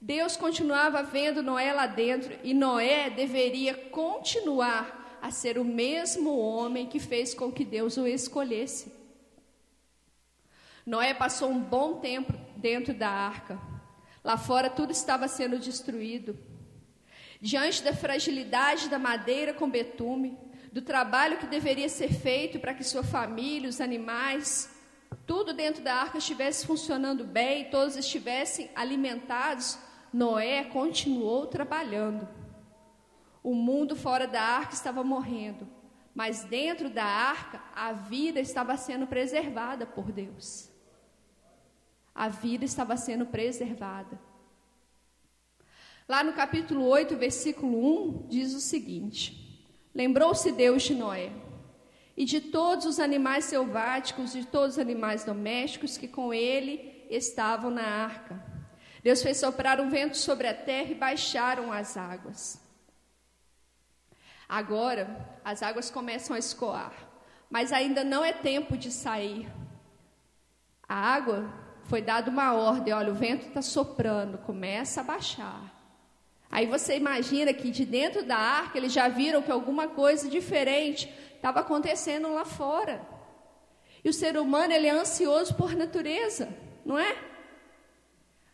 Deus 0.01 0.35
continuava 0.35 1.01
vendo 1.01 1.41
Noé 1.41 1.71
lá 1.71 1.87
dentro 1.87 2.37
e 2.43 2.53
Noé 2.53 3.09
deveria 3.09 3.73
continuar 3.73 5.17
a 5.21 5.31
ser 5.31 5.57
o 5.57 5.63
mesmo 5.63 6.37
homem 6.37 6.87
que 6.87 6.99
fez 6.99 7.33
com 7.33 7.53
que 7.53 7.63
Deus 7.63 7.95
o 7.95 8.05
escolhesse. 8.05 8.96
Noé 10.87 11.13
passou 11.13 11.49
um 11.49 11.59
bom 11.59 11.95
tempo 11.99 12.31
dentro 12.55 12.93
da 12.93 13.09
arca. 13.09 13.59
Lá 14.23 14.37
fora 14.37 14.69
tudo 14.69 14.93
estava 14.93 15.27
sendo 15.27 15.59
destruído. 15.59 16.39
Diante 17.41 17.83
da 17.83 17.93
fragilidade 17.93 18.87
da 18.87 18.97
madeira 18.97 19.53
com 19.53 19.69
betume, 19.69 20.37
do 20.71 20.81
trabalho 20.81 21.39
que 21.39 21.45
deveria 21.45 21.89
ser 21.89 22.13
feito 22.13 22.57
para 22.57 22.73
que 22.73 22.85
sua 22.85 23.03
família, 23.03 23.67
os 23.67 23.81
animais, 23.81 24.73
tudo 25.25 25.53
dentro 25.53 25.83
da 25.83 25.93
arca 25.93 26.19
estivesse 26.19 26.65
funcionando 26.65 27.25
bem, 27.25 27.69
todos 27.69 27.97
estivessem 27.97 28.71
alimentados, 28.73 29.77
Noé 30.13 30.63
continuou 30.63 31.47
trabalhando. 31.47 32.25
O 33.43 33.53
mundo 33.53 33.93
fora 33.93 34.25
da 34.25 34.41
arca 34.41 34.73
estava 34.73 35.03
morrendo, 35.03 35.67
Mas 36.15 36.45
dentro 36.45 36.89
da 36.89 37.03
arca, 37.03 37.61
a 37.75 37.91
vida 37.91 38.39
estava 38.39 38.75
sendo 38.77 39.05
preservada 39.05 39.85
por 39.85 40.13
Deus. 40.13 40.76
A 42.17 42.29
vida 42.29 42.65
estava 42.65 42.97
sendo 42.97 43.27
preservada. 43.27 44.19
Lá 46.09 46.23
no 46.23 46.33
capítulo 46.33 46.83
8, 46.83 47.15
versículo 47.15 48.23
1, 48.23 48.27
diz 48.27 48.55
o 48.55 48.59
seguinte: 48.59 49.69
Lembrou-se 49.93 50.51
Deus 50.51 50.81
de 50.81 50.95
Noé 50.95 51.31
e 52.17 52.25
de 52.25 52.41
todos 52.41 52.87
os 52.87 52.99
animais 52.99 53.45
selváticos, 53.45 54.33
de 54.33 54.47
todos 54.47 54.77
os 54.77 54.79
animais 54.79 55.23
domésticos 55.23 55.95
que 55.95 56.07
com 56.07 56.33
ele 56.33 57.05
estavam 57.07 57.69
na 57.69 57.83
arca. 57.83 58.43
Deus 59.03 59.21
fez 59.21 59.37
soprar 59.37 59.79
um 59.79 59.87
vento 59.87 60.17
sobre 60.17 60.47
a 60.47 60.55
terra 60.55 60.89
e 60.89 60.95
baixaram 60.95 61.71
as 61.71 61.95
águas. 61.97 62.59
Agora, 64.49 65.39
as 65.45 65.61
águas 65.61 65.91
começam 65.91 66.35
a 66.35 66.39
escoar, 66.39 66.93
mas 67.47 67.71
ainda 67.71 68.03
não 68.03 68.25
é 68.25 68.33
tempo 68.33 68.75
de 68.75 68.91
sair. 68.91 69.47
A 70.89 70.95
água 70.95 71.66
foi 71.87 72.01
dada 72.01 72.29
uma 72.29 72.53
ordem: 72.53 72.93
olha, 72.93 73.11
o 73.11 73.15
vento 73.15 73.47
está 73.47 73.61
soprando, 73.61 74.37
começa 74.39 75.01
a 75.01 75.03
baixar. 75.03 75.73
Aí 76.49 76.65
você 76.65 76.95
imagina 76.95 77.53
que 77.53 77.69
de 77.71 77.85
dentro 77.85 78.23
da 78.23 78.37
arca 78.37 78.77
eles 78.77 78.93
já 78.93 79.07
viram 79.07 79.41
que 79.41 79.51
alguma 79.51 79.87
coisa 79.87 80.29
diferente 80.29 81.11
estava 81.35 81.59
acontecendo 81.59 82.33
lá 82.33 82.45
fora. 82.45 83.01
E 84.03 84.09
o 84.09 84.13
ser 84.13 84.37
humano 84.37 84.71
ele 84.71 84.87
é 84.87 84.91
ansioso 84.91 85.53
por 85.55 85.75
natureza, 85.75 86.47
não 86.85 86.97
é? 86.97 87.17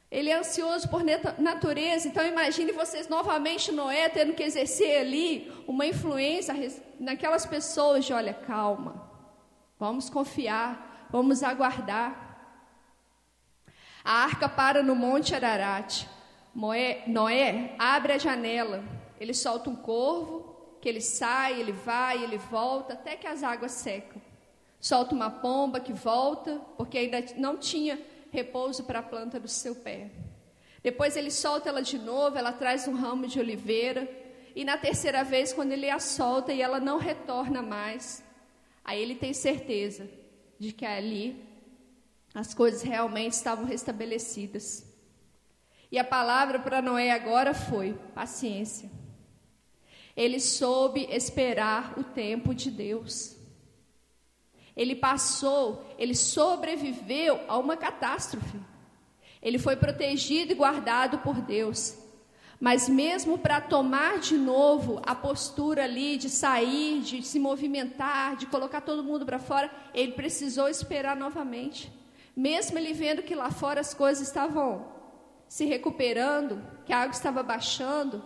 Ele 0.09 0.29
é 0.29 0.37
ansioso 0.37 0.87
por 0.89 1.03
natureza, 1.39 2.07
então 2.07 2.23
imagine 2.25 2.71
vocês 2.71 3.07
novamente 3.07 3.71
Noé 3.71 4.09
tendo 4.09 4.33
que 4.33 4.43
exercer 4.43 4.99
ali 4.99 5.51
uma 5.67 5.87
influência 5.87 6.53
naquelas 6.99 7.47
pessoas 7.47 8.05
de 8.05 8.13
olha, 8.13 8.33
calma, 8.33 9.09
vamos 9.79 10.11
confiar, 10.11 11.07
vamos 11.11 11.41
aguardar. 11.41 12.22
A 14.03 14.23
arca 14.23 14.49
para 14.49 14.83
no 14.83 14.95
Monte 14.95 15.33
Ararat. 15.33 16.05
Noé, 16.53 17.03
Noé 17.07 17.75
abre 17.79 18.13
a 18.13 18.17
janela, 18.17 18.83
ele 19.19 19.33
solta 19.33 19.69
um 19.69 19.75
corvo, 19.75 20.77
que 20.81 20.89
ele 20.89 21.01
sai, 21.01 21.59
ele 21.59 21.71
vai, 21.71 22.21
ele 22.21 22.37
volta, 22.37 22.93
até 22.93 23.15
que 23.15 23.25
as 23.25 23.41
águas 23.41 23.71
secam. 23.71 24.21
Solta 24.79 25.15
uma 25.15 25.31
pomba 25.31 25.79
que 25.79 25.93
volta, 25.93 26.59
porque 26.77 26.97
ainda 26.97 27.23
não 27.37 27.57
tinha 27.57 27.97
repouso 28.31 28.83
para 28.83 28.99
a 28.99 29.03
planta 29.03 29.39
do 29.39 29.47
seu 29.47 29.73
pé. 29.73 30.11
Depois 30.83 31.15
ele 31.15 31.31
solta 31.31 31.69
ela 31.69 31.81
de 31.81 31.97
novo, 31.97 32.37
ela 32.37 32.51
traz 32.51 32.85
um 32.87 32.95
ramo 32.95 33.25
de 33.25 33.39
oliveira. 33.39 34.05
E 34.53 34.65
na 34.65 34.77
terceira 34.77 35.23
vez, 35.23 35.53
quando 35.53 35.71
ele 35.71 35.89
a 35.89 35.99
solta 35.99 36.51
e 36.51 36.61
ela 36.61 36.79
não 36.81 36.97
retorna 36.97 37.61
mais, 37.61 38.21
aí 38.83 39.01
ele 39.01 39.15
tem 39.15 39.33
certeza 39.33 40.09
de 40.59 40.73
que 40.73 40.85
ali 40.85 41.41
as 42.33 42.53
coisas 42.53 42.81
realmente 42.81 43.33
estavam 43.33 43.65
restabelecidas. 43.65 44.85
E 45.91 45.99
a 45.99 46.03
palavra 46.03 46.59
para 46.59 46.81
Noé 46.81 47.11
agora 47.11 47.53
foi: 47.53 47.93
paciência. 48.15 48.89
Ele 50.15 50.39
soube 50.39 51.07
esperar 51.09 51.93
o 51.97 52.03
tempo 52.03 52.53
de 52.53 52.71
Deus. 52.71 53.35
Ele 54.75 54.95
passou, 54.95 55.85
ele 55.99 56.15
sobreviveu 56.15 57.39
a 57.47 57.57
uma 57.57 57.77
catástrofe. 57.77 58.59
Ele 59.41 59.59
foi 59.59 59.75
protegido 59.75 60.51
e 60.51 60.55
guardado 60.55 61.19
por 61.19 61.41
Deus. 61.41 61.95
Mas 62.59 62.87
mesmo 62.87 63.37
para 63.37 63.59
tomar 63.59 64.19
de 64.19 64.37
novo 64.37 65.01
a 65.05 65.13
postura 65.13 65.83
ali 65.83 66.17
de 66.17 66.29
sair, 66.29 67.01
de 67.01 67.21
se 67.21 67.37
movimentar, 67.37 68.37
de 68.37 68.45
colocar 68.47 68.81
todo 68.81 69.03
mundo 69.03 69.25
para 69.25 69.37
fora, 69.37 69.69
ele 69.93 70.13
precisou 70.13 70.69
esperar 70.69 71.15
novamente. 71.15 71.91
Mesmo 72.35 72.77
ele 72.77 72.93
vendo 72.93 73.21
que 73.21 73.35
lá 73.35 73.51
fora 73.51 73.79
as 73.79 73.93
coisas 73.93 74.27
estavam 74.27 74.91
se 75.47 75.65
recuperando, 75.65 76.63
que 76.85 76.91
a 76.91 76.99
água 76.99 77.13
estava 77.13 77.43
baixando, 77.43 78.23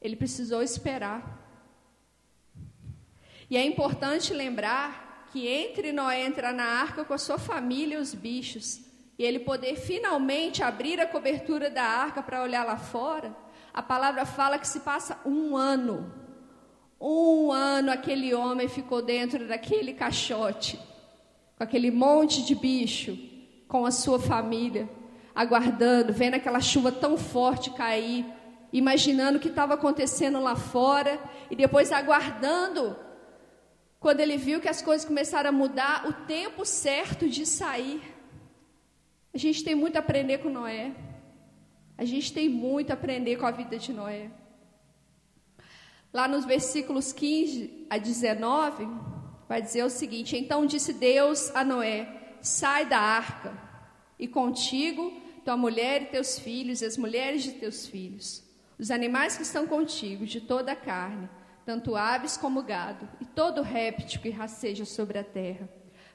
ele 0.00 0.14
precisou 0.14 0.62
esperar. 0.62 1.42
E 3.50 3.56
é 3.56 3.64
importante 3.64 4.32
lembrar 4.32 5.28
que 5.32 5.48
entre 5.48 5.92
Noé 5.92 6.24
entrar 6.24 6.52
na 6.52 6.64
arca 6.64 7.04
com 7.04 7.12
a 7.12 7.18
sua 7.18 7.38
família 7.38 7.96
e 7.96 8.00
os 8.00 8.14
bichos, 8.14 8.80
e 9.18 9.24
ele 9.24 9.40
poder 9.40 9.76
finalmente 9.76 10.62
abrir 10.62 11.00
a 11.00 11.06
cobertura 11.06 11.68
da 11.68 11.82
arca 11.82 12.22
para 12.22 12.42
olhar 12.42 12.64
lá 12.64 12.76
fora, 12.76 13.34
a 13.72 13.82
palavra 13.82 14.24
fala 14.24 14.58
que 14.58 14.68
se 14.68 14.80
passa 14.80 15.18
um 15.26 15.56
ano. 15.56 16.12
Um 17.00 17.50
ano 17.50 17.90
aquele 17.90 18.32
homem 18.32 18.68
ficou 18.68 19.02
dentro 19.02 19.48
daquele 19.48 19.92
caixote, 19.92 20.78
com 21.64 21.68
aquele 21.68 21.90
monte 21.90 22.44
de 22.44 22.54
bicho, 22.54 23.16
com 23.66 23.86
a 23.86 23.90
sua 23.90 24.18
família, 24.18 24.86
aguardando, 25.34 26.12
vendo 26.12 26.34
aquela 26.34 26.60
chuva 26.60 26.92
tão 26.92 27.16
forte 27.16 27.70
cair, 27.70 28.26
imaginando 28.70 29.38
o 29.38 29.40
que 29.40 29.48
estava 29.48 29.72
acontecendo 29.72 30.38
lá 30.40 30.54
fora, 30.54 31.18
e 31.50 31.56
depois 31.56 31.90
aguardando 31.90 32.94
quando 33.98 34.20
ele 34.20 34.36
viu 34.36 34.60
que 34.60 34.68
as 34.68 34.82
coisas 34.82 35.06
começaram 35.06 35.48
a 35.48 35.52
mudar, 35.52 36.06
o 36.06 36.12
tempo 36.26 36.66
certo 36.66 37.26
de 37.26 37.46
sair. 37.46 38.02
A 39.32 39.38
gente 39.38 39.64
tem 39.64 39.74
muito 39.74 39.96
a 39.96 40.00
aprender 40.00 40.38
com 40.38 40.50
Noé. 40.50 40.92
A 41.96 42.04
gente 42.04 42.30
tem 42.30 42.46
muito 42.46 42.90
a 42.90 42.94
aprender 42.94 43.36
com 43.36 43.46
a 43.46 43.50
vida 43.50 43.78
de 43.78 43.90
Noé. 43.90 44.30
Lá 46.12 46.28
nos 46.28 46.44
versículos 46.44 47.10
15 47.10 47.86
a 47.88 47.96
19, 47.96 48.86
vai 49.48 49.62
dizer 49.62 49.84
o 49.84 49.90
seguinte: 49.90 50.36
Então 50.36 50.66
disse 50.66 50.92
Deus 50.92 51.50
a 51.54 51.64
Noé: 51.64 52.36
Sai 52.40 52.86
da 52.86 52.98
arca, 52.98 53.56
e 54.18 54.28
contigo 54.28 55.12
tua 55.44 55.56
mulher 55.56 56.02
e 56.02 56.06
teus 56.06 56.38
filhos, 56.38 56.80
e 56.80 56.86
as 56.86 56.96
mulheres 56.96 57.42
de 57.42 57.52
teus 57.52 57.86
filhos, 57.86 58.42
os 58.78 58.90
animais 58.90 59.36
que 59.36 59.42
estão 59.42 59.66
contigo, 59.66 60.24
de 60.24 60.40
toda 60.40 60.72
a 60.72 60.76
carne 60.76 61.28
tanto 61.64 61.96
aves 61.96 62.36
como 62.36 62.62
gado, 62.62 63.08
e 63.20 63.24
todo 63.24 63.62
réptil 63.62 64.20
que 64.20 64.30
rasteja 64.30 64.84
sobre 64.84 65.18
a 65.18 65.24
terra. 65.24 65.68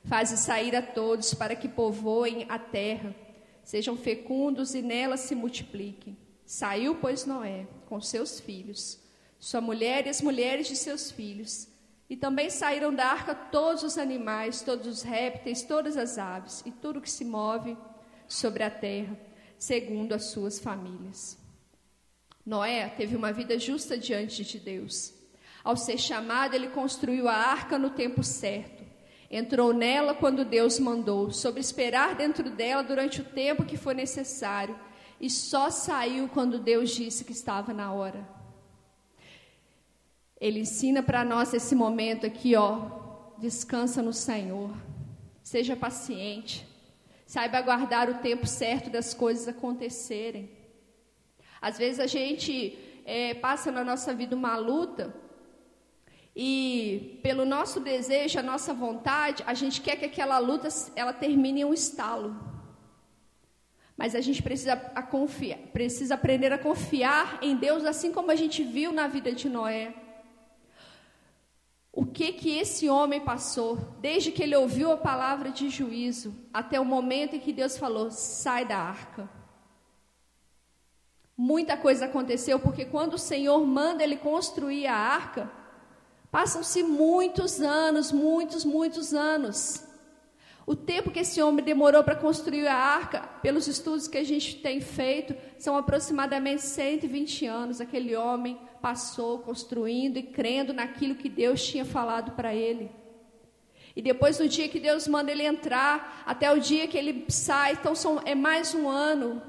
Faze 0.05 0.37
sair 0.37 0.75
a 0.75 0.81
todos 0.81 1.33
para 1.33 1.55
que 1.55 1.67
povoem 1.67 2.45
a 2.47 2.59
terra, 2.59 3.15
sejam 3.63 3.97
fecundos 3.97 4.75
e 4.75 4.81
nela 4.81 5.17
se 5.17 5.35
multipliquem. 5.35 6.17
Saiu, 6.45 6.95
pois, 6.95 7.25
Noé 7.25 7.67
com 7.87 7.99
seus 7.99 8.39
filhos, 8.39 8.99
sua 9.39 9.61
mulher 9.61 10.05
e 10.05 10.09
as 10.09 10.21
mulheres 10.21 10.67
de 10.67 10.75
seus 10.75 11.11
filhos, 11.11 11.67
e 12.09 12.17
também 12.17 12.49
saíram 12.49 12.93
da 12.93 13.05
arca 13.05 13.35
todos 13.35 13.83
os 13.83 13.97
animais, 13.97 14.61
todos 14.61 14.87
os 14.87 15.01
répteis, 15.03 15.61
todas 15.61 15.95
as 15.95 16.17
aves 16.17 16.63
e 16.65 16.71
tudo 16.71 17.01
que 17.01 17.09
se 17.09 17.23
move 17.23 17.77
sobre 18.27 18.63
a 18.63 18.71
terra, 18.71 19.15
segundo 19.57 20.13
as 20.13 20.25
suas 20.25 20.57
famílias. 20.57 21.37
Noé 22.43 22.89
teve 22.89 23.15
uma 23.15 23.31
vida 23.31 23.59
justa 23.59 23.95
diante 23.95 24.43
de 24.43 24.57
Deus. 24.57 25.13
Ao 25.63 25.77
ser 25.77 25.99
chamado, 25.99 26.55
ele 26.55 26.69
construiu 26.69 27.27
a 27.27 27.33
arca 27.33 27.77
no 27.77 27.91
tempo 27.91 28.23
certo. 28.23 28.83
Entrou 29.29 29.71
nela 29.71 30.15
quando 30.15 30.43
Deus 30.43 30.79
mandou, 30.79 31.31
sobre 31.31 31.59
esperar 31.59 32.15
dentro 32.15 32.49
dela 32.49 32.81
durante 32.81 33.21
o 33.21 33.25
tempo 33.25 33.65
que 33.65 33.77
foi 33.77 33.93
necessário, 33.93 34.75
e 35.21 35.29
só 35.29 35.69
saiu 35.69 36.27
quando 36.29 36.57
Deus 36.57 36.89
disse 36.89 37.23
que 37.23 37.33
estava 37.33 37.71
na 37.71 37.93
hora. 37.93 38.38
Ele 40.39 40.59
ensina 40.59 41.03
para 41.03 41.25
nós 41.25 41.53
esse 41.53 41.75
momento 41.75 42.25
aqui, 42.25 42.55
ó, 42.55 42.89
descansa 43.37 44.01
no 44.01 44.13
Senhor. 44.13 44.71
Seja 45.43 45.75
paciente. 45.75 46.65
Saiba 47.25 47.57
aguardar 47.57 48.09
o 48.09 48.19
tempo 48.19 48.47
certo 48.47 48.89
das 48.89 49.13
coisas 49.13 49.47
acontecerem. 49.47 50.49
Às 51.61 51.77
vezes 51.77 51.99
a 51.99 52.07
gente 52.07 52.77
é, 53.05 53.33
passa 53.33 53.71
na 53.71 53.83
nossa 53.83 54.13
vida 54.13 54.35
uma 54.35 54.55
luta 54.57 55.13
e 56.35 57.19
pelo 57.21 57.43
nosso 57.43 57.79
desejo, 57.81 58.39
a 58.39 58.43
nossa 58.43 58.73
vontade, 58.73 59.43
a 59.45 59.53
gente 59.53 59.81
quer 59.81 59.97
que 59.97 60.05
aquela 60.05 60.39
luta 60.39 60.69
ela 60.95 61.11
termine 61.11 61.61
em 61.61 61.65
um 61.65 61.73
estalo. 61.73 62.33
Mas 63.97 64.15
a 64.15 64.21
gente 64.21 64.41
precisa, 64.41 64.73
a 64.95 65.03
confiar, 65.03 65.57
precisa 65.73 66.15
aprender 66.15 66.53
a 66.53 66.57
confiar 66.57 67.39
em 67.41 67.57
Deus, 67.57 67.83
assim 67.83 68.13
como 68.13 68.31
a 68.31 68.35
gente 68.35 68.63
viu 68.63 68.93
na 68.93 69.07
vida 69.07 69.33
de 69.33 69.49
Noé. 69.49 69.93
O 71.99 72.05
que 72.05 72.31
que 72.31 72.57
esse 72.57 72.87
homem 72.87 73.19
passou, 73.19 73.77
desde 73.99 74.31
que 74.31 74.43
ele 74.43 74.55
ouviu 74.55 74.91
a 74.91 74.97
palavra 74.97 75.49
de 75.49 75.69
juízo, 75.69 76.33
até 76.53 76.79
o 76.79 76.85
momento 76.85 77.35
em 77.35 77.39
que 77.39 77.51
Deus 77.51 77.77
falou: 77.77 78.09
sai 78.09 78.63
da 78.65 78.77
arca. 78.77 79.29
Muita 81.35 81.75
coisa 81.75 82.05
aconteceu, 82.05 82.59
porque 82.59 82.85
quando 82.85 83.15
o 83.15 83.25
Senhor 83.31 83.65
manda 83.65 84.03
ele 84.03 84.17
construir 84.17 84.87
a 84.87 84.95
arca, 84.95 85.51
Passam-se 86.31 86.83
muitos 86.83 87.59
anos, 87.59 88.11
muitos, 88.11 88.63
muitos 88.63 89.13
anos. 89.13 89.83
O 90.65 90.75
tempo 90.75 91.09
que 91.09 91.21
esse 91.21 91.41
homem 91.41 91.65
demorou 91.65 92.03
para 92.03 92.15
construir 92.15 92.67
a 92.67 92.75
arca, 92.75 93.21
pelos 93.41 93.67
estudos 93.67 94.07
que 94.07 94.19
a 94.19 94.23
gente 94.23 94.57
tem 94.57 94.79
feito, 94.79 95.35
são 95.57 95.75
aproximadamente 95.75 96.61
120 96.61 97.47
anos. 97.47 97.81
Aquele 97.81 98.15
homem 98.15 98.59
passou 98.81 99.39
construindo 99.39 100.17
e 100.17 100.23
crendo 100.23 100.73
naquilo 100.73 101.15
que 101.15 101.29
Deus 101.29 101.65
tinha 101.65 101.85
falado 101.85 102.31
para 102.31 102.53
ele. 102.53 102.89
E 103.95 104.01
depois, 104.01 104.39
no 104.39 104.47
dia 104.47 104.69
que 104.69 104.79
Deus 104.79 105.07
manda 105.07 105.31
ele 105.31 105.43
entrar, 105.43 106.23
até 106.25 106.51
o 106.51 106.59
dia 106.59 106.87
que 106.87 106.97
ele 106.97 107.25
sai, 107.27 107.73
então 107.73 107.93
são, 107.95 108.21
é 108.23 108.35
mais 108.35 108.73
um 108.73 108.87
ano. 108.87 109.41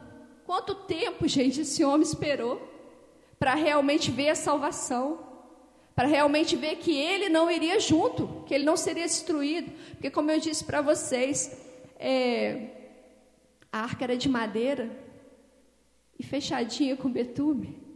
Quanto 0.44 0.74
tempo, 0.74 1.28
gente, 1.28 1.60
esse 1.60 1.84
homem 1.84 2.02
esperou 2.02 2.60
para 3.38 3.54
realmente 3.54 4.10
ver 4.10 4.30
a 4.30 4.34
salvação? 4.34 5.20
Para 5.94 6.08
realmente 6.08 6.56
ver 6.56 6.76
que 6.76 6.96
ele 6.96 7.28
não 7.28 7.50
iria 7.50 7.78
junto, 7.78 8.42
que 8.46 8.54
ele 8.54 8.64
não 8.64 8.76
seria 8.76 9.04
destruído. 9.04 9.70
Porque, 9.92 10.10
como 10.10 10.30
eu 10.30 10.40
disse 10.40 10.64
para 10.64 10.80
vocês, 10.80 11.56
é, 11.98 12.70
a 13.70 13.82
arca 13.82 14.04
era 14.04 14.16
de 14.16 14.28
madeira 14.28 14.90
e 16.18 16.22
fechadinha 16.22 16.96
com 16.96 17.10
betume. 17.10 17.89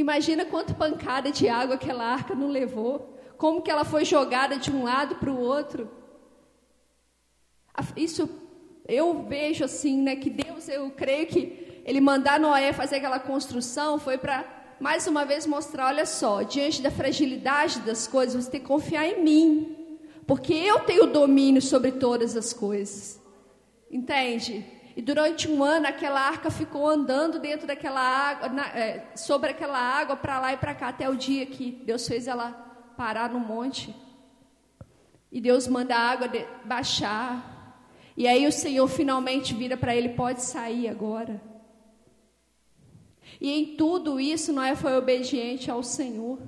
Imagina 0.00 0.46
quanto 0.46 0.74
pancada 0.74 1.30
de 1.30 1.46
água 1.46 1.74
aquela 1.74 2.04
arca 2.04 2.34
não 2.34 2.48
levou 2.48 3.18
como 3.36 3.60
que 3.60 3.70
ela 3.70 3.84
foi 3.84 4.02
jogada 4.04 4.56
de 4.56 4.70
um 4.70 4.84
lado 4.84 5.16
para 5.16 5.30
o 5.30 5.38
outro. 5.38 5.90
Isso 7.94 8.28
eu 8.88 9.22
vejo 9.24 9.62
assim, 9.62 10.00
né, 10.00 10.16
que 10.16 10.30
Deus, 10.30 10.68
eu 10.68 10.90
creio 10.90 11.26
que 11.26 11.82
ele 11.84 12.00
mandar 12.00 12.40
Noé 12.40 12.72
fazer 12.72 12.96
aquela 12.96 13.18
construção 13.18 13.98
foi 13.98 14.16
para 14.16 14.44
mais 14.80 15.06
uma 15.06 15.26
vez 15.26 15.46
mostrar, 15.46 15.88
olha 15.88 16.06
só, 16.06 16.42
diante 16.42 16.80
da 16.80 16.90
fragilidade 16.90 17.80
das 17.80 18.06
coisas, 18.06 18.44
você 18.44 18.52
tem 18.52 18.60
que 18.60 18.66
confiar 18.66 19.06
em 19.06 19.22
mim, 19.22 19.98
porque 20.26 20.54
eu 20.54 20.80
tenho 20.80 21.06
domínio 21.06 21.60
sobre 21.60 21.92
todas 21.92 22.34
as 22.38 22.54
coisas. 22.54 23.20
Entende? 23.90 24.64
E 24.96 25.02
durante 25.02 25.48
um 25.48 25.62
ano 25.62 25.86
aquela 25.86 26.20
arca 26.20 26.50
ficou 26.50 26.88
andando 26.88 27.38
dentro 27.38 27.66
daquela 27.66 28.00
água, 28.00 28.48
na, 28.48 28.66
é, 28.68 29.12
sobre 29.14 29.50
aquela 29.50 29.78
água 29.78 30.16
para 30.16 30.40
lá 30.40 30.52
e 30.52 30.56
para 30.56 30.74
cá 30.74 30.88
até 30.88 31.08
o 31.08 31.16
dia 31.16 31.46
que 31.46 31.70
Deus 31.70 32.06
fez 32.06 32.26
ela 32.26 32.50
parar 32.96 33.30
no 33.30 33.38
monte. 33.38 33.94
E 35.30 35.40
Deus 35.40 35.68
manda 35.68 35.94
a 35.96 36.10
água 36.10 36.28
de, 36.28 36.44
baixar. 36.64 37.78
E 38.16 38.26
aí 38.26 38.46
o 38.46 38.52
Senhor 38.52 38.86
finalmente 38.88 39.54
vira 39.54 39.76
para 39.76 39.94
ele: 39.94 40.10
pode 40.10 40.42
sair 40.42 40.88
agora. 40.88 41.40
E 43.40 43.50
em 43.50 43.76
tudo 43.76 44.20
isso, 44.20 44.52
Noé 44.52 44.74
foi 44.74 44.96
obediente 44.96 45.70
ao 45.70 45.82
Senhor. 45.82 46.38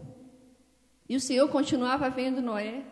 E 1.08 1.16
o 1.16 1.20
Senhor 1.20 1.48
continuava 1.48 2.10
vendo 2.10 2.42
Noé. 2.42 2.82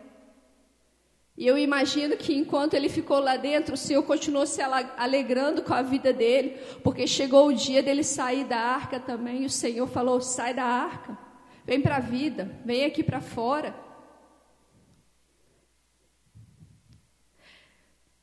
E 1.37 1.47
eu 1.47 1.57
imagino 1.57 2.17
que 2.17 2.35
enquanto 2.35 2.73
ele 2.73 2.89
ficou 2.89 3.19
lá 3.19 3.37
dentro, 3.37 3.73
o 3.73 3.77
Senhor 3.77 4.03
continuou 4.03 4.45
se 4.45 4.61
alegrando 4.61 5.63
com 5.63 5.73
a 5.73 5.81
vida 5.81 6.11
dele, 6.11 6.57
porque 6.83 7.07
chegou 7.07 7.47
o 7.47 7.53
dia 7.53 7.81
dele 7.81 8.03
sair 8.03 8.43
da 8.43 8.59
arca 8.59 8.99
também. 8.99 9.43
E 9.43 9.45
o 9.45 9.49
Senhor 9.49 9.87
falou: 9.87 10.21
sai 10.21 10.53
da 10.53 10.65
arca. 10.65 11.17
Vem 11.65 11.81
para 11.81 11.97
a 11.97 11.99
vida, 11.99 12.59
vem 12.65 12.85
aqui 12.85 13.03
para 13.03 13.21
fora. 13.21 13.75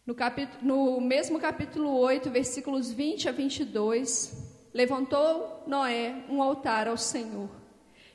No, 0.04 0.14
capítulo, 0.14 0.58
no 0.62 1.00
mesmo 1.00 1.38
capítulo 1.38 1.98
8, 1.98 2.30
versículos 2.30 2.90
20 2.90 3.28
a 3.28 3.32
22, 3.32 4.70
levantou 4.72 5.62
Noé 5.66 6.24
um 6.28 6.42
altar 6.42 6.88
ao 6.88 6.96
Senhor. 6.96 7.50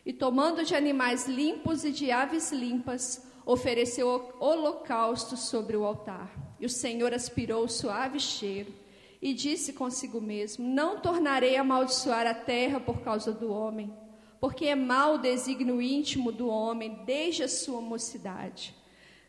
E 0.05 0.11
tomando 0.11 0.65
de 0.65 0.75
animais 0.75 1.27
limpos 1.27 1.85
e 1.85 1.91
de 1.91 2.11
aves 2.11 2.51
limpas, 2.51 3.31
ofereceu 3.45 4.33
holocausto 4.39 5.35
sobre 5.35 5.75
o 5.75 5.85
altar. 5.85 6.31
E 6.59 6.65
o 6.65 6.69
Senhor 6.69 7.13
aspirou 7.13 7.65
o 7.65 7.69
suave 7.69 8.19
cheiro 8.19 8.73
e 9.21 9.33
disse 9.33 9.73
consigo 9.73 10.21
mesmo: 10.21 10.65
Não 10.65 10.99
tornarei 10.99 11.57
a 11.57 11.61
amaldiçoar 11.61 12.25
a 12.27 12.33
terra 12.33 12.79
por 12.79 13.01
causa 13.01 13.31
do 13.31 13.51
homem 13.51 13.93
porque 14.43 14.65
é 14.65 14.75
mau 14.75 15.15
o 15.15 15.19
desígnio 15.19 15.81
íntimo 15.81 16.29
do 16.29 16.49
homem 16.49 16.99
desde 17.05 17.43
a 17.43 17.47
sua 17.47 17.79
mocidade. 17.79 18.75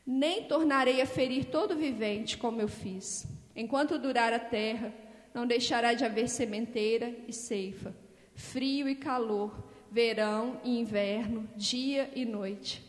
Nem 0.05 0.42
tornarei 0.42 1.00
a 1.00 1.07
ferir 1.07 1.44
todo 1.44 1.77
vivente 1.77 2.37
como 2.37 2.61
eu 2.61 2.66
fiz. 2.66 3.24
Enquanto 3.55 3.96
durar 3.96 4.33
a 4.33 4.40
terra, 4.40 4.92
não 5.33 5.46
deixará 5.46 5.94
de 5.94 6.05
haver 6.05 6.29
sementeira 6.29 7.14
e 7.29 7.33
ceifa, 7.33 7.94
frio 8.35 8.88
e 8.88 8.96
calor, 8.96 9.68
verão 9.88 10.61
e 10.64 10.81
inverno, 10.81 11.48
dia 11.55 12.11
e 12.12 12.24
noite. 12.24 12.83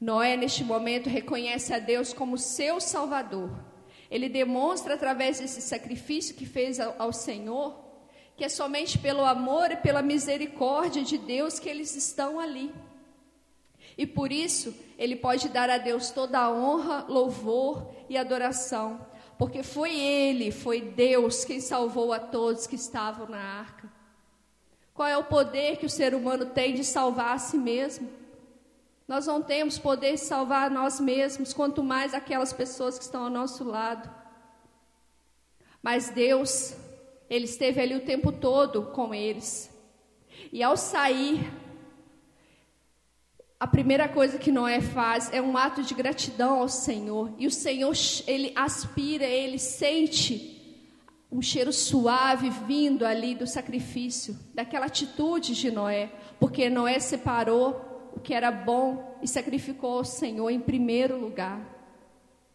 Noé, 0.00 0.34
neste 0.34 0.64
momento, 0.64 1.10
reconhece 1.10 1.74
a 1.74 1.78
Deus 1.78 2.12
como 2.12 2.38
seu 2.38 2.80
Salvador. 2.80 3.50
Ele 4.10 4.28
demonstra, 4.28 4.94
através 4.94 5.38
desse 5.38 5.60
sacrifício 5.60 6.34
que 6.34 6.46
fez 6.46 6.80
ao, 6.80 6.94
ao 6.98 7.12
Senhor, 7.12 7.78
que 8.34 8.44
é 8.44 8.48
somente 8.48 8.98
pelo 8.98 9.24
amor 9.24 9.70
e 9.70 9.76
pela 9.76 10.00
misericórdia 10.00 11.04
de 11.04 11.18
Deus 11.18 11.58
que 11.58 11.68
eles 11.68 11.94
estão 11.94 12.40
ali. 12.40 12.72
E 13.98 14.06
por 14.06 14.32
isso, 14.32 14.74
ele 14.96 15.14
pode 15.14 15.50
dar 15.50 15.68
a 15.68 15.76
Deus 15.76 16.10
toda 16.10 16.38
a 16.38 16.50
honra, 16.50 17.04
louvor 17.06 17.90
e 18.08 18.16
adoração, 18.16 19.06
porque 19.38 19.62
foi 19.62 19.94
ele, 19.94 20.50
foi 20.50 20.80
Deus 20.80 21.44
quem 21.44 21.60
salvou 21.60 22.10
a 22.10 22.18
todos 22.18 22.66
que 22.66 22.76
estavam 22.76 23.28
na 23.28 23.38
arca. 23.38 23.92
Qual 24.94 25.06
é 25.06 25.18
o 25.18 25.24
poder 25.24 25.76
que 25.76 25.84
o 25.84 25.90
ser 25.90 26.14
humano 26.14 26.46
tem 26.46 26.74
de 26.74 26.84
salvar 26.84 27.34
a 27.34 27.38
si 27.38 27.58
mesmo? 27.58 28.19
Nós 29.10 29.26
não 29.26 29.42
temos 29.42 29.76
poder 29.76 30.12
de 30.12 30.20
salvar 30.20 30.70
nós 30.70 31.00
mesmos, 31.00 31.52
quanto 31.52 31.82
mais 31.82 32.14
aquelas 32.14 32.52
pessoas 32.52 32.96
que 32.96 33.02
estão 33.02 33.24
ao 33.24 33.28
nosso 33.28 33.64
lado. 33.64 34.08
Mas 35.82 36.10
Deus 36.10 36.76
ele 37.28 37.44
esteve 37.44 37.80
ali 37.80 37.96
o 37.96 38.04
tempo 38.04 38.30
todo 38.30 38.82
com 38.92 39.12
eles. 39.12 39.68
E 40.52 40.62
ao 40.62 40.76
sair, 40.76 41.52
a 43.58 43.66
primeira 43.66 44.08
coisa 44.08 44.38
que 44.38 44.52
Noé 44.52 44.80
faz 44.80 45.28
é 45.32 45.42
um 45.42 45.56
ato 45.56 45.82
de 45.82 45.92
gratidão 45.92 46.60
ao 46.60 46.68
Senhor. 46.68 47.34
E 47.36 47.48
o 47.48 47.50
Senhor, 47.50 47.94
ele 48.28 48.52
aspira, 48.54 49.24
ele 49.24 49.58
sente 49.58 50.56
um 51.32 51.42
cheiro 51.42 51.72
suave 51.72 52.48
vindo 52.48 53.04
ali 53.04 53.34
do 53.34 53.44
sacrifício, 53.44 54.38
daquela 54.54 54.86
atitude 54.86 55.56
de 55.56 55.68
Noé, 55.68 56.12
porque 56.38 56.70
Noé 56.70 57.00
separou 57.00 57.89
o 58.14 58.20
que 58.20 58.34
era 58.34 58.50
bom 58.50 59.18
e 59.22 59.28
sacrificou 59.28 59.98
ao 59.98 60.04
Senhor 60.04 60.50
em 60.50 60.60
primeiro 60.60 61.18
lugar, 61.18 61.60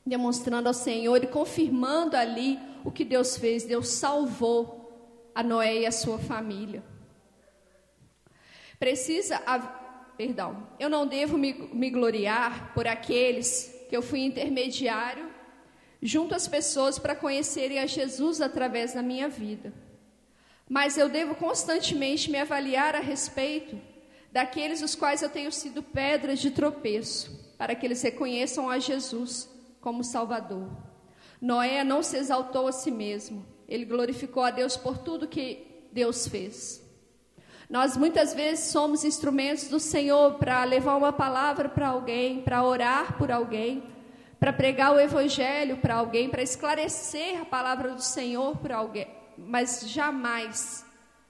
demonstrando 0.06 0.68
ao 0.68 0.74
Senhor 0.74 1.24
e 1.24 1.28
confirmando 1.28 2.16
ali 2.16 2.60
o 2.84 2.92
que 2.92 3.04
Deus 3.04 3.38
fez, 3.38 3.64
Deus 3.64 3.90
salvou 3.90 5.32
a 5.34 5.42
Noé 5.42 5.82
e 5.82 5.86
a 5.86 5.92
sua 5.92 6.18
família. 6.18 6.84
Precisa, 8.80 9.42
perdão, 10.18 10.68
eu 10.80 10.90
não 10.90 11.08
devo 11.08 11.38
me, 11.38 11.54
me 11.74 11.90
gloriar 11.90 12.74
por 12.74 12.88
aqueles 12.88 13.74
que 13.90 13.96
eu 13.96 14.02
fui 14.02 14.22
intermediário 14.22 15.30
junto 16.02 16.36
às 16.36 16.48
pessoas 16.48 17.00
para 17.00 17.16
conhecerem 17.16 17.80
a 17.80 17.86
Jesus 17.86 18.42
através 18.42 18.94
da 18.94 19.02
minha 19.02 19.28
vida. 19.28 19.74
Mas 20.70 20.98
eu 20.98 21.10
devo 21.10 21.36
constantemente 21.36 22.30
me 22.30 22.40
avaliar 22.40 22.96
a 22.96 23.00
respeito 23.00 23.80
daqueles 24.36 24.82
os 24.82 24.96
quais 24.96 25.22
eu 25.22 25.30
tenho 25.30 25.50
sido 25.50 25.82
pedras 25.82 26.40
de 26.40 26.52
tropeço, 26.52 27.56
para 27.58 27.74
que 27.74 27.86
eles 27.86 28.02
reconheçam 28.02 28.70
a 28.70 28.78
Jesus 28.80 29.50
como 29.80 30.04
Salvador. 30.04 30.70
Noé 31.40 31.86
não 31.86 32.04
se 32.04 32.18
exaltou 32.18 32.68
a 32.68 32.74
si 32.74 32.92
mesmo, 32.92 33.46
ele 33.66 33.86
glorificou 33.86 34.44
a 34.44 34.52
Deus 34.52 34.76
por 34.76 34.98
tudo 34.98 35.26
que 35.26 35.86
Deus 35.90 36.28
fez. 36.28 36.84
Nós 37.70 37.96
muitas 37.96 38.34
vezes 38.34 38.66
somos 38.66 39.06
instrumentos 39.06 39.70
do 39.70 39.80
Senhor 39.80 40.34
para 40.34 40.66
levar 40.66 40.98
uma 40.98 41.14
palavra 41.14 41.70
para 41.70 41.88
alguém, 41.88 42.42
para 42.42 42.62
orar 42.62 43.18
por 43.18 43.32
alguém, 43.32 43.86
para 44.38 44.52
pregar 44.52 44.94
o 44.94 45.00
Evangelho 45.00 45.78
para 45.78 45.96
alguém, 45.96 46.30
para 46.30 46.44
esclarecer 46.44 47.40
a 47.40 47.46
palavra 47.46 47.94
do 47.94 48.02
Senhor 48.02 48.58
para 48.58 48.76
alguém, 48.76 49.08
mas 49.38 49.90
jamais, 49.90 50.86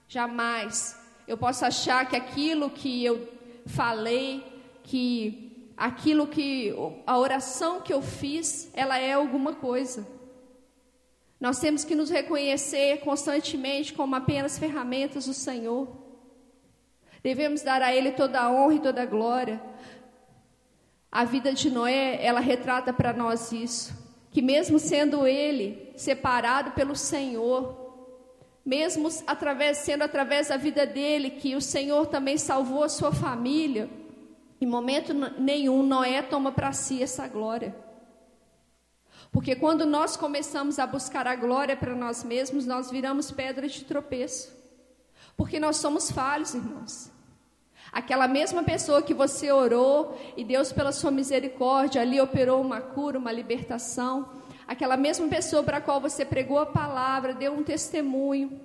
jamais 0.08 1.05
eu 1.28 1.38
posso 1.38 1.66
achar 1.66 2.08
que 2.08 2.16
aquilo 2.16 2.70
que 2.70 3.04
eu 3.04 3.28
falei, 3.66 4.44
que 4.84 5.72
aquilo 5.76 6.28
que 6.28 6.74
a 7.06 7.18
oração 7.18 7.82
que 7.82 7.94
eu 7.94 8.02
fiz, 8.02 8.70
ela 8.74 8.98
é 8.98 9.14
alguma 9.14 9.54
coisa. 9.54 10.08
Nós 11.40 11.60
temos 11.60 11.84
que 11.84 11.96
nos 11.96 12.10
reconhecer 12.10 13.00
constantemente 13.02 13.94
como 13.94 14.16
apenas 14.16 14.58
ferramentas 14.58 15.26
do 15.26 15.34
Senhor. 15.34 15.88
Devemos 17.22 17.62
dar 17.62 17.82
a 17.82 17.94
Ele 17.94 18.12
toda 18.12 18.40
a 18.40 18.52
honra 18.52 18.76
e 18.76 18.80
toda 18.80 19.02
a 19.02 19.06
glória. 19.06 19.62
A 21.12 21.24
vida 21.26 21.54
de 21.54 21.70
Noé, 21.70 22.24
ela 22.24 22.40
retrata 22.40 22.94
para 22.94 23.14
nós 23.14 23.52
isso, 23.52 23.96
que 24.32 24.42
mesmo 24.42 24.78
sendo 24.78 25.26
ele 25.26 25.94
separado 25.96 26.72
pelo 26.72 26.96
Senhor, 26.96 27.85
mesmo 28.66 29.10
através 29.28 29.78
sendo 29.80 30.02
através 30.02 30.48
da 30.48 30.58
vida 30.58 30.86
dele 30.86 31.30
que 31.30 31.56
o 31.56 31.62
Senhor 31.62 32.08
também 32.08 32.38
salvou 32.38 32.84
a 32.84 32.90
sua 32.90 33.12
família, 33.12 33.90
em 34.60 34.66
momento 34.66 35.14
nenhum, 35.14 35.84
Noé 35.84 36.22
toma 36.22 36.52
para 36.52 36.72
si 36.72 37.04
essa 37.04 37.28
glória. 37.28 37.76
Porque 39.32 39.56
quando 39.56 39.86
nós 39.86 40.16
começamos 40.16 40.80
a 40.80 40.88
buscar 40.88 41.28
a 41.28 41.36
glória 41.36 41.76
para 41.76 41.94
nós 41.94 42.24
mesmos, 42.24 42.66
nós 42.66 42.90
viramos 42.90 43.32
pedra 43.32 43.68
de 43.68 43.84
tropeço. 43.84 44.52
Porque 45.36 45.60
nós 45.60 45.78
somos 45.78 46.10
falhos, 46.10 46.56
irmãos. 46.56 47.12
Aquela 47.92 48.28
mesma 48.28 48.64
pessoa 48.64 49.02
que 49.02 49.14
você 49.14 49.52
orou 49.52 50.18
e 50.38 50.44
Deus, 50.44 50.72
pela 50.72 50.92
sua 50.92 51.12
misericórdia, 51.12 52.02
ali 52.02 52.20
operou 52.20 52.62
uma 52.62 52.80
cura, 52.80 53.20
uma 53.20 53.32
libertação. 53.32 54.30
Aquela 54.68 54.98
mesma 54.98 55.28
pessoa 55.28 55.64
para 55.64 55.78
a 55.78 55.82
qual 55.82 56.02
você 56.02 56.26
pregou 56.26 56.58
a 56.58 56.66
palavra, 56.66 57.34
deu 57.34 57.54
um 57.54 57.64
testemunho. 57.64 58.60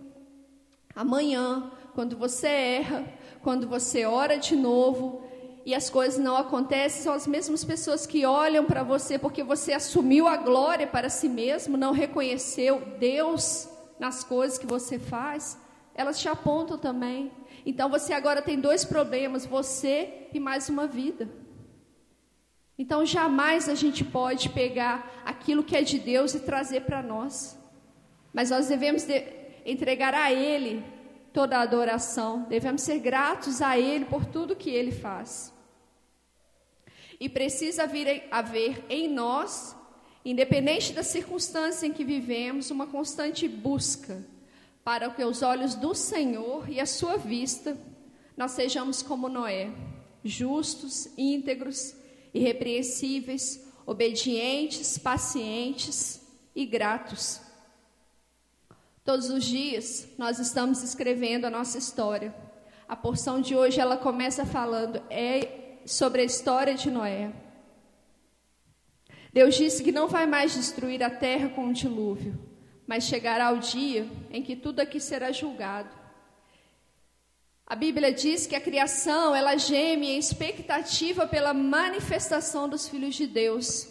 Amanhã, 0.94 1.70
quando 1.94 2.16
você 2.16 2.48
erra, 2.48 3.04
quando 3.42 3.68
você 3.68 4.04
ora 4.04 4.38
de 4.38 4.56
novo 4.56 5.22
e 5.64 5.74
as 5.74 5.90
coisas 5.90 6.18
não 6.18 6.36
acontecem, 6.36 7.02
são 7.02 7.12
as 7.12 7.26
mesmas 7.26 7.64
pessoas 7.64 8.06
que 8.06 8.24
olham 8.24 8.64
para 8.64 8.82
você 8.82 9.18
porque 9.18 9.42
você 9.42 9.72
assumiu 9.72 10.26
a 10.26 10.36
glória 10.36 10.86
para 10.86 11.08
si 11.08 11.28
mesmo, 11.28 11.76
não 11.76 11.92
reconheceu 11.92 12.82
Deus 12.98 13.68
nas 13.98 14.24
coisas 14.24 14.58
que 14.58 14.66
você 14.66 14.98
faz, 14.98 15.58
elas 15.94 16.18
te 16.18 16.28
apontam 16.28 16.78
também. 16.78 17.30
Então 17.66 17.90
você 17.90 18.14
agora 18.14 18.40
tem 18.40 18.58
dois 18.58 18.84
problemas, 18.84 19.44
você 19.44 20.28
e 20.32 20.40
mais 20.40 20.68
uma 20.68 20.86
vida. 20.86 21.28
Então 22.80 23.04
jamais 23.04 23.68
a 23.68 23.74
gente 23.74 24.02
pode 24.02 24.48
pegar 24.48 25.22
aquilo 25.22 25.62
que 25.62 25.76
é 25.76 25.82
de 25.82 25.98
Deus 25.98 26.32
e 26.34 26.40
trazer 26.40 26.80
para 26.86 27.02
nós. 27.02 27.58
Mas 28.32 28.48
nós 28.48 28.68
devemos 28.68 29.02
de 29.02 29.22
entregar 29.66 30.14
a 30.14 30.32
Ele 30.32 30.82
toda 31.30 31.58
a 31.58 31.60
adoração, 31.60 32.46
devemos 32.48 32.80
ser 32.80 32.98
gratos 32.98 33.60
a 33.60 33.78
Ele 33.78 34.06
por 34.06 34.24
tudo 34.24 34.56
que 34.56 34.70
Ele 34.70 34.92
faz. 34.92 35.52
E 37.20 37.28
precisa 37.28 37.86
vir 37.86 38.26
haver 38.30 38.82
em 38.88 39.06
nós, 39.08 39.76
independente 40.24 40.94
da 40.94 41.02
circunstância 41.02 41.86
em 41.86 41.92
que 41.92 42.02
vivemos, 42.02 42.70
uma 42.70 42.86
constante 42.86 43.46
busca 43.46 44.24
para 44.82 45.10
que 45.10 45.22
os 45.22 45.42
olhos 45.42 45.74
do 45.74 45.94
Senhor 45.94 46.66
e 46.66 46.80
a 46.80 46.86
sua 46.86 47.18
vista 47.18 47.76
nós 48.38 48.52
sejamos 48.52 49.02
como 49.02 49.28
Noé, 49.28 49.70
justos, 50.24 51.10
íntegros, 51.18 51.99
irrepreensíveis, 52.32 53.64
obedientes, 53.86 54.98
pacientes 54.98 56.20
e 56.54 56.64
gratos. 56.64 57.40
Todos 59.04 59.30
os 59.30 59.44
dias 59.44 60.08
nós 60.18 60.38
estamos 60.38 60.82
escrevendo 60.82 61.44
a 61.46 61.50
nossa 61.50 61.78
história. 61.78 62.34
A 62.88 62.94
porção 62.94 63.40
de 63.40 63.56
hoje 63.56 63.80
ela 63.80 63.96
começa 63.96 64.44
falando 64.44 65.02
é 65.10 65.78
sobre 65.84 66.22
a 66.22 66.24
história 66.24 66.74
de 66.74 66.90
Noé. 66.90 67.32
Deus 69.32 69.54
disse 69.54 69.82
que 69.82 69.92
não 69.92 70.08
vai 70.08 70.26
mais 70.26 70.54
destruir 70.54 71.02
a 71.02 71.10
terra 71.10 71.48
com 71.50 71.66
um 71.66 71.72
dilúvio, 71.72 72.38
mas 72.86 73.04
chegará 73.04 73.52
o 73.52 73.58
dia 73.58 74.08
em 74.30 74.42
que 74.42 74.56
tudo 74.56 74.80
aqui 74.80 74.98
será 74.98 75.30
julgado. 75.30 75.99
A 77.70 77.76
Bíblia 77.76 78.12
diz 78.12 78.48
que 78.48 78.56
a 78.56 78.60
criação, 78.60 79.32
ela 79.32 79.56
geme 79.56 80.10
em 80.10 80.18
expectativa 80.18 81.24
pela 81.24 81.54
manifestação 81.54 82.68
dos 82.68 82.88
filhos 82.88 83.14
de 83.14 83.28
Deus. 83.28 83.86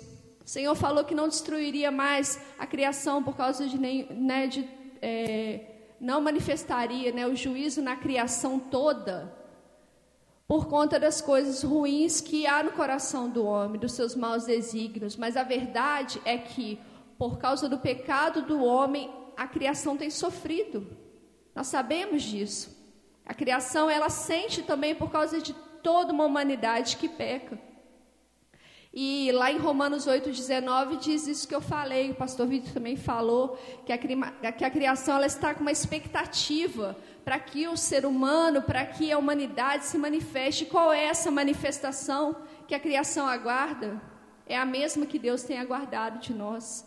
O 0.46 0.50
Senhor 0.50 0.76
falou 0.76 1.06
que 1.06 1.16
não 1.16 1.30
destruiria 1.30 1.90
mais 1.90 2.38
a 2.60 2.68
criação 2.68 3.24
por 3.24 3.38
causa 3.38 3.66
de, 3.66 3.78
né, 3.80 4.48
de 4.48 4.68
é, 5.02 5.62
não 5.98 6.20
manifestaria 6.20 7.14
né, 7.14 7.26
o 7.26 7.34
juízo 7.34 7.82
na 7.82 7.96
criação 7.96 8.60
toda, 8.60 9.34
por 10.46 10.68
conta 10.68 11.00
das 11.00 11.22
coisas 11.22 11.64
ruins 11.64 12.20
que 12.20 12.46
há 12.46 12.62
no 12.62 12.74
coração 12.74 13.30
do 13.30 13.46
homem, 13.46 13.80
dos 13.80 13.94
seus 13.94 14.14
maus 14.14 14.44
desígnios. 14.44 15.16
Mas 15.16 15.38
a 15.38 15.44
verdade 15.44 16.22
é 16.26 16.38
que, 16.38 16.78
por 17.18 17.38
causa 17.38 17.70
do 17.70 17.78
pecado 17.78 18.42
do 18.42 18.62
homem, 18.62 19.10
a 19.38 19.48
criação 19.48 19.96
tem 19.96 20.10
sofrido. 20.10 20.86
Nós 21.56 21.68
sabemos 21.68 22.24
disso. 22.24 22.78
A 23.30 23.34
criação 23.36 23.88
ela 23.88 24.10
sente 24.10 24.64
também 24.64 24.96
por 24.96 25.12
causa 25.12 25.40
de 25.40 25.54
toda 25.84 26.12
uma 26.12 26.26
humanidade 26.26 26.98
que 26.98 27.08
peca. 27.08 27.60
E 28.92 29.32
lá 29.32 29.52
em 29.52 29.60
Romanos 29.60 30.08
8,19 30.08 30.98
diz 30.98 31.28
isso 31.28 31.48
que 31.48 31.54
eu 31.54 31.62
falei, 31.62 32.10
o 32.10 32.16
pastor 32.16 32.48
Vitor 32.48 32.74
também 32.74 32.98
falou, 32.98 33.56
que 33.86 33.94
a, 33.94 33.98
que 34.52 34.66
a 34.66 34.70
criação 34.72 35.16
ela 35.16 35.28
está 35.28 35.54
com 35.54 35.62
uma 35.62 35.72
expectativa 35.72 36.98
para 37.24 37.40
que 37.40 37.68
o 37.68 37.78
ser 37.78 38.04
humano, 38.04 38.64
para 38.64 38.84
que 38.84 39.12
a 39.12 39.20
humanidade 39.20 39.86
se 39.86 40.00
manifeste. 40.00 40.66
Qual 40.66 40.92
é 40.92 41.04
essa 41.04 41.30
manifestação 41.30 42.36
que 42.68 42.74
a 42.74 42.80
criação 42.80 43.28
aguarda? 43.28 44.02
É 44.48 44.58
a 44.58 44.66
mesma 44.66 45.06
que 45.06 45.20
Deus 45.20 45.44
tem 45.44 45.60
aguardado 45.60 46.18
de 46.18 46.34
nós. 46.34 46.84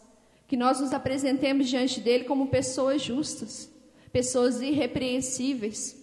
Que 0.49 0.57
nós 0.57 0.81
nos 0.81 0.93
apresentemos 0.93 1.69
diante 1.69 2.01
dele 2.01 2.25
como 2.25 2.49
pessoas 2.49 3.01
justas, 3.01 3.71
pessoas 4.13 4.61
irrepreensíveis. 4.61 6.02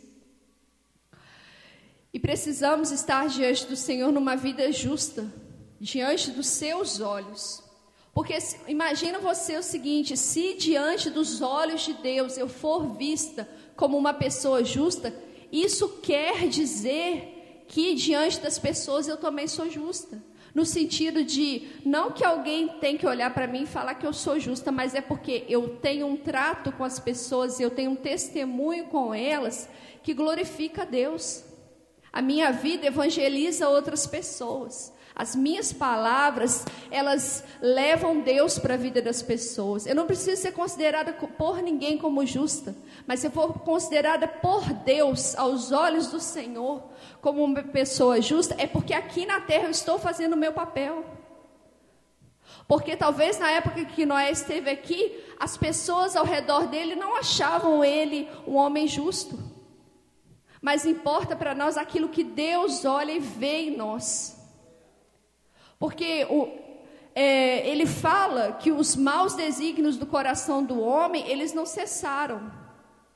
E 2.14 2.20
precisamos 2.20 2.92
estar 2.92 3.28
diante 3.28 3.66
do 3.68 3.76
Senhor 3.76 4.12
numa 4.12 4.36
vida 4.36 4.72
justa, 4.72 5.32
diante 5.80 6.32
dos 6.32 6.48
seus 6.48 7.00
olhos. 7.00 7.64
Porque 8.14 8.38
imagina 8.68 9.20
você 9.20 9.58
o 9.58 9.64
seguinte: 9.64 10.18
se 10.18 10.56
diante 10.56 11.10
dos 11.10 11.42
olhos 11.42 11.82
de 11.82 11.94
Deus 11.94 12.38
eu 12.38 12.50
for 12.50 12.96
vista 12.96 13.48
como 13.76 13.98
uma 13.98 14.14
pessoa 14.14 14.64
justa, 14.64 15.14
isso 15.52 16.00
quer 16.02 16.48
dizer 16.48 17.66
que 17.68 17.94
diante 17.94 18.40
das 18.40 18.58
pessoas 18.58 19.08
eu 19.08 19.18
também 19.18 19.48
sou 19.48 19.70
justa. 19.70 20.22
No 20.54 20.66
sentido 20.66 21.24
de, 21.24 21.68
não 21.86 22.12
que 22.12 22.26
alguém 22.26 22.68
tem 22.80 22.98
que 22.98 23.06
olhar 23.06 23.32
para 23.32 23.46
mim 23.46 23.64
e 23.64 23.68
falar 23.68 23.94
que 23.94 24.06
eu 24.06 24.12
sou 24.12 24.40
justa, 24.40 24.72
mas 24.72 24.96
é 24.96 25.02
porque 25.02 25.46
eu 25.48 25.78
tenho 25.78 26.08
um 26.08 26.18
trato 26.18 26.72
com 26.72 26.84
as 26.84 27.00
pessoas, 27.00 27.60
eu 27.60 27.70
tenho 27.70 27.92
um 27.92 27.96
testemunho 27.96 28.86
com 28.86 29.14
elas 29.14 29.70
que 30.02 30.12
glorifica 30.12 30.82
a 30.82 30.86
Deus. 30.86 31.44
A 32.12 32.22
minha 32.22 32.52
vida 32.52 32.88
evangeliza 32.88 33.70
outras 33.70 34.08
pessoas. 34.08 34.92
As 35.20 35.36
minhas 35.36 35.74
palavras, 35.74 36.66
elas 36.90 37.44
levam 37.62 38.22
Deus 38.22 38.58
para 38.58 38.76
a 38.76 38.78
vida 38.78 39.02
das 39.02 39.22
pessoas. 39.22 39.86
Eu 39.86 39.94
não 39.94 40.08
preciso 40.08 40.42
ser 40.42 40.54
considerada 40.54 41.12
por 41.12 41.62
ninguém 41.62 41.98
como 41.98 42.26
justa, 42.26 42.74
mas 43.06 43.20
se 43.20 43.28
eu 43.28 43.32
for 43.32 43.60
considerada 43.60 44.30
por 44.30 44.64
Deus, 44.72 45.36
aos 45.36 45.74
olhos 45.74 46.08
do 46.08 46.22
Senhor, 46.22 46.82
como 47.20 47.44
uma 47.44 47.62
pessoa 47.62 48.22
justa, 48.22 48.56
é 48.58 48.66
porque 48.66 48.94
aqui 48.94 49.26
na 49.26 49.42
terra 49.42 49.66
eu 49.66 49.72
estou 49.72 50.00
fazendo 50.00 50.34
o 50.34 50.38
meu 50.38 50.54
papel. 50.54 51.04
Porque 52.66 52.96
talvez 52.96 53.38
na 53.40 53.52
época 53.52 53.84
que 53.84 54.06
Noé 54.06 54.32
esteve 54.32 54.70
aqui, 54.70 55.22
as 55.38 55.58
pessoas 55.58 56.16
ao 56.16 56.24
redor 56.24 56.68
dele 56.68 56.96
não 56.96 57.18
achavam 57.18 57.84
ele 57.84 58.30
um 58.48 58.56
homem 58.56 58.88
justo. 58.88 59.49
Mas 60.62 60.86
importa 60.86 61.36
para 61.36 61.56
nós 61.56 61.78
aquilo 61.78 62.10
que 62.10 62.24
Deus 62.24 62.84
olha 62.86 63.12
e 63.12 63.20
vê 63.20 63.70
em 63.70 63.78
nós. 63.78 64.38
Porque 65.78 66.26
o, 66.30 66.50
é, 67.16 67.68
ele 67.68 67.86
fala 67.86 68.54
que 68.54 68.72
os 68.72 68.96
maus 68.96 69.34
desígnios 69.34 69.98
do 69.98 70.06
coração 70.06 70.64
do 70.64 70.80
homem, 70.82 71.28
eles 71.28 71.54
não 71.54 71.66
cessaram. 71.66 72.52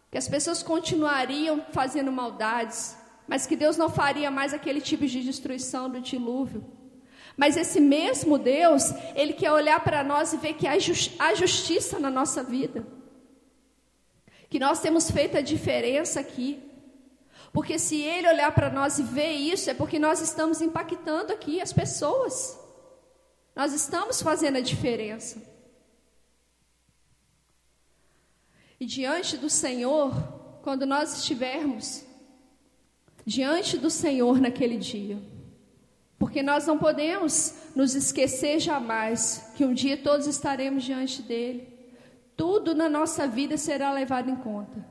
Que 0.09 0.17
as 0.17 0.27
pessoas 0.27 0.63
continuariam 0.63 1.65
fazendo 1.71 2.11
maldades, 2.11 2.95
mas 3.27 3.45
que 3.45 3.55
Deus 3.55 3.77
não 3.77 3.89
faria 3.89 4.29
mais 4.31 4.53
aquele 4.53 4.79
tipo 4.79 5.05
de 5.05 5.21
destruição 5.21 5.89
do 5.89 5.99
dilúvio. 5.99 6.63
Mas 7.35 7.57
esse 7.57 7.79
mesmo 7.79 8.37
Deus, 8.37 8.91
ele 9.15 9.33
quer 9.33 9.51
olhar 9.51 9.79
para 9.83 10.03
nós 10.03 10.33
e 10.33 10.37
ver 10.37 10.53
que 10.53 10.67
há, 10.67 10.77
justi 10.77 11.15
há 11.17 11.33
justiça 11.33 11.99
na 11.99 12.11
nossa 12.11 12.43
vida. 12.43 12.85
Que 14.49 14.59
nós 14.59 14.79
temos 14.79 15.09
feito 15.09 15.35
a 15.35 15.41
diferença 15.41 16.19
aqui. 16.19 16.61
Porque 17.53 17.77
se 17.77 18.01
ele 18.01 18.27
olhar 18.27 18.51
para 18.51 18.71
nós 18.71 18.97
e 18.97 19.03
ver 19.03 19.31
isso, 19.31 19.69
é 19.69 19.75
porque 19.75 19.99
nós 19.99 20.19
estamos 20.19 20.59
impactando 20.59 21.31
aqui 21.31 21.61
as 21.61 21.71
pessoas. 21.71 22.59
Nós 23.55 23.71
estamos 23.73 24.23
fazendo 24.23 24.57
a 24.57 24.61
diferença. 24.61 25.39
E 28.79 28.87
diante 28.87 29.37
do 29.37 29.51
Senhor, 29.51 30.11
quando 30.63 30.83
nós 30.87 31.15
estivermos 31.19 32.03
diante 33.23 33.77
do 33.77 33.89
Senhor 33.89 34.41
naquele 34.41 34.77
dia, 34.77 35.21
porque 36.17 36.41
nós 36.41 36.65
não 36.65 36.79
podemos 36.79 37.53
nos 37.75 37.93
esquecer 37.93 38.59
jamais 38.59 39.51
que 39.55 39.63
um 39.63 39.75
dia 39.75 39.95
todos 39.95 40.25
estaremos 40.25 40.83
diante 40.83 41.21
dele. 41.21 41.67
Tudo 42.35 42.73
na 42.73 42.89
nossa 42.89 43.27
vida 43.27 43.57
será 43.57 43.91
levado 43.91 44.29
em 44.29 44.35
conta. 44.35 44.83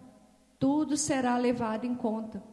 Tudo 0.61 0.97
será 0.97 1.37
levado 1.37 1.85
em 1.85 1.95
conta. 1.95 2.52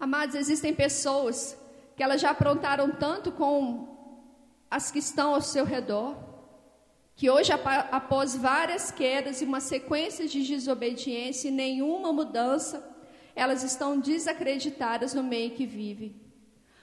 Amados, 0.00 0.36
existem 0.36 0.72
pessoas 0.72 1.56
que 1.96 2.02
elas 2.02 2.20
já 2.20 2.30
aprontaram 2.30 2.90
tanto 2.90 3.32
com 3.32 3.96
as 4.70 4.90
que 4.90 5.00
estão 5.00 5.34
ao 5.34 5.40
seu 5.40 5.64
redor, 5.64 6.16
que 7.16 7.28
hoje, 7.28 7.50
após 7.52 8.36
várias 8.36 8.92
quedas 8.92 9.40
e 9.40 9.44
uma 9.44 9.60
sequência 9.60 10.28
de 10.28 10.46
desobediência 10.46 11.48
e 11.48 11.50
nenhuma 11.50 12.12
mudança, 12.12 12.96
elas 13.34 13.64
estão 13.64 13.98
desacreditadas 13.98 15.14
no 15.14 15.22
meio 15.22 15.50
que 15.50 15.66
vivem. 15.66 16.14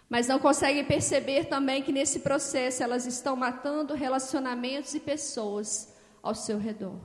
mas 0.09 0.27
não 0.27 0.39
conseguem 0.39 0.85
perceber 0.85 1.45
também 1.45 1.81
que 1.81 1.91
nesse 1.91 2.19
processo 2.19 2.83
elas 2.83 3.05
estão 3.05 3.35
matando 3.35 3.95
relacionamentos 3.95 4.93
e 4.93 4.99
pessoas 4.99 5.93
ao 6.21 6.35
seu 6.35 6.57
redor. 6.57 6.99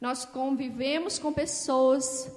Nós 0.00 0.24
convivemos 0.24 1.18
com 1.18 1.32
pessoas, 1.32 2.30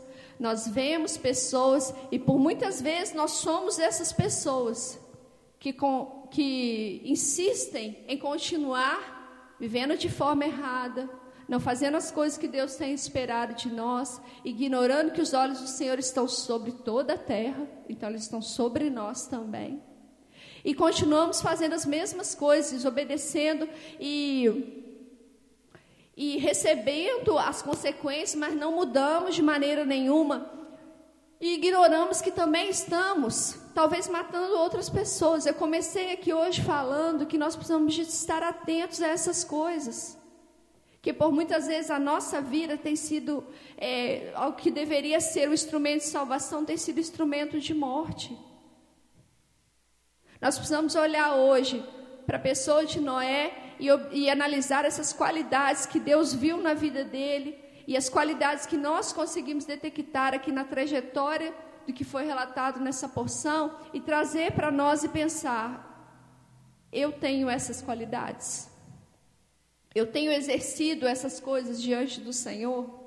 nós 0.43 0.67
vemos 0.67 1.15
pessoas 1.15 1.93
e 2.11 2.19
por 2.19 2.37
muitas 2.37 2.81
vezes 2.81 3.13
nós 3.15 3.31
somos 3.31 3.79
essas 3.79 4.11
pessoas 4.11 4.99
que, 5.57 5.71
com, 5.71 6.27
que 6.29 7.01
insistem 7.05 8.03
em 8.09 8.17
continuar 8.17 9.55
vivendo 9.57 9.95
de 9.95 10.09
forma 10.09 10.43
errada, 10.43 11.09
não 11.47 11.61
fazendo 11.61 11.95
as 11.95 12.11
coisas 12.11 12.37
que 12.37 12.49
Deus 12.49 12.75
tem 12.75 12.93
esperado 12.93 13.53
de 13.53 13.71
nós, 13.71 14.19
ignorando 14.43 15.13
que 15.13 15.21
os 15.21 15.33
olhos 15.33 15.61
do 15.61 15.67
Senhor 15.67 15.97
estão 15.97 16.27
sobre 16.27 16.73
toda 16.73 17.13
a 17.13 17.17
terra, 17.17 17.65
então 17.87 18.09
eles 18.09 18.23
estão 18.23 18.41
sobre 18.41 18.89
nós 18.89 19.25
também. 19.25 19.81
E 20.65 20.75
continuamos 20.75 21.41
fazendo 21.41 21.71
as 21.71 21.85
mesmas 21.85 22.35
coisas, 22.35 22.83
obedecendo 22.83 23.65
e 23.97 24.82
e 26.15 26.37
recebendo 26.37 27.37
as 27.37 27.61
consequências, 27.61 28.35
mas 28.35 28.55
não 28.55 28.73
mudamos 28.73 29.35
de 29.35 29.41
maneira 29.41 29.83
nenhuma. 29.85 30.51
E 31.41 31.55
ignoramos 31.55 32.21
que 32.21 32.31
também 32.31 32.69
estamos, 32.69 33.57
talvez, 33.73 34.07
matando 34.07 34.57
outras 34.57 34.89
pessoas. 34.89 35.45
Eu 35.45 35.53
comecei 35.53 36.13
aqui 36.13 36.33
hoje 36.33 36.61
falando 36.61 37.25
que 37.25 37.37
nós 37.37 37.55
precisamos 37.55 37.97
estar 37.97 38.41
atentos 38.43 39.01
a 39.01 39.07
essas 39.07 39.43
coisas 39.43 40.17
que 41.03 41.11
por 41.11 41.33
muitas 41.33 41.67
vezes 41.67 41.91
a 41.91 41.99
nossa 41.99 42.39
vida 42.39 42.77
tem 42.77 42.95
sido, 42.95 43.45
é, 43.77 44.33
o 44.47 44.53
que 44.53 44.71
deveria 44.71 45.19
ser 45.19 45.49
o 45.49 45.53
instrumento 45.53 45.99
de 45.99 46.07
salvação, 46.07 46.63
tem 46.63 46.77
sido 46.77 46.97
instrumento 46.97 47.59
de 47.59 47.73
morte. 47.73 48.33
Nós 50.41 50.55
precisamos 50.55 50.95
olhar 50.95 51.35
hoje 51.35 51.83
para 52.25 52.37
a 52.37 52.39
pessoa 52.39 52.85
de 52.85 53.01
Noé 53.01 53.72
e, 53.83 53.87
e 54.13 54.29
analisar 54.29 54.85
essas 54.85 55.11
qualidades 55.11 55.85
que 55.85 55.99
Deus 55.99 56.33
viu 56.33 56.57
na 56.61 56.73
vida 56.73 57.03
dele 57.03 57.61
e 57.85 57.97
as 57.97 58.07
qualidades 58.07 58.65
que 58.65 58.77
nós 58.77 59.11
conseguimos 59.11 59.65
detectar 59.65 60.33
aqui 60.33 60.53
na 60.53 60.63
trajetória 60.63 61.53
do 61.85 61.91
que 61.91 62.05
foi 62.05 62.23
relatado 62.23 62.79
nessa 62.79 63.09
porção 63.09 63.77
e 63.93 63.99
trazer 63.99 64.53
para 64.53 64.71
nós 64.71 65.03
e 65.03 65.09
pensar: 65.09 66.15
eu 66.93 67.11
tenho 67.11 67.49
essas 67.49 67.81
qualidades. 67.81 68.69
Eu 69.93 70.07
tenho 70.07 70.31
exercido 70.31 71.05
essas 71.05 71.41
coisas 71.41 71.81
diante 71.81 72.21
do 72.21 72.31
Senhor. 72.31 73.01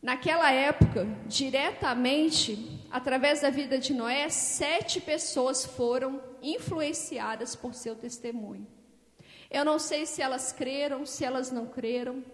Naquela 0.00 0.50
época, 0.52 1.06
diretamente, 1.26 2.80
através 2.90 3.40
da 3.40 3.50
vida 3.50 3.78
de 3.78 3.92
Noé, 3.92 4.28
sete 4.28 5.00
pessoas 5.00 5.64
foram 5.64 6.22
influenciadas 6.40 7.56
por 7.56 7.74
seu 7.74 7.94
testemunho. 7.94 8.66
Eu 9.52 9.64
não 9.66 9.78
sei 9.78 10.06
se 10.06 10.22
elas 10.22 10.50
creram, 10.50 11.04
se 11.04 11.24
elas 11.24 11.50
não 11.50 11.66
creram, 11.66 12.24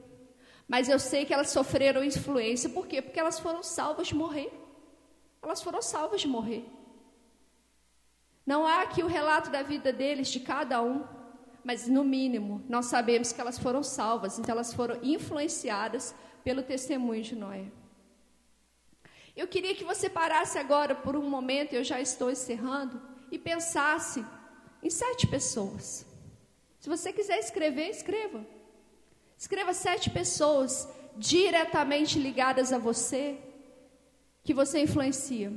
mas 0.68 0.88
eu 0.88 1.00
sei 1.00 1.24
que 1.26 1.34
elas 1.34 1.50
sofreram 1.50 2.04
influência. 2.04 2.70
Por 2.70 2.86
quê? 2.86 3.02
Porque 3.02 3.18
elas 3.18 3.40
foram 3.40 3.62
salvas 3.62 4.06
de 4.06 4.14
morrer. 4.14 4.52
Elas 5.42 5.60
foram 5.60 5.82
salvas 5.82 6.20
de 6.20 6.28
morrer. 6.28 6.64
Não 8.46 8.66
há 8.66 8.82
aqui 8.82 9.02
o 9.02 9.08
relato 9.08 9.50
da 9.50 9.62
vida 9.62 9.92
deles, 9.92 10.28
de 10.28 10.40
cada 10.40 10.80
um, 10.80 11.04
mas 11.64 11.88
no 11.88 12.04
mínimo 12.04 12.64
nós 12.68 12.86
sabemos 12.86 13.32
que 13.32 13.40
elas 13.40 13.58
foram 13.58 13.82
salvas, 13.82 14.38
então 14.38 14.54
elas 14.54 14.72
foram 14.72 14.98
influenciadas 15.02 16.14
pelo 16.44 16.62
testemunho 16.62 17.22
de 17.22 17.36
Noé. 17.36 17.66
Eu 19.36 19.46
queria 19.46 19.74
que 19.74 19.84
você 19.84 20.08
parasse 20.08 20.56
agora 20.58 20.94
por 20.94 21.14
um 21.14 21.28
momento, 21.28 21.74
eu 21.74 21.84
já 21.84 22.00
estou 22.00 22.30
encerrando, 22.30 23.02
e 23.30 23.38
pensasse 23.38 24.24
em 24.82 24.88
sete 24.88 25.26
pessoas. 25.26 26.07
Se 26.88 26.96
você 26.96 27.12
quiser 27.12 27.38
escrever, 27.38 27.90
escreva. 27.90 28.46
Escreva 29.36 29.74
sete 29.74 30.08
pessoas 30.08 30.88
diretamente 31.18 32.18
ligadas 32.18 32.72
a 32.72 32.78
você, 32.78 33.38
que 34.42 34.54
você 34.54 34.80
influencia. 34.80 35.52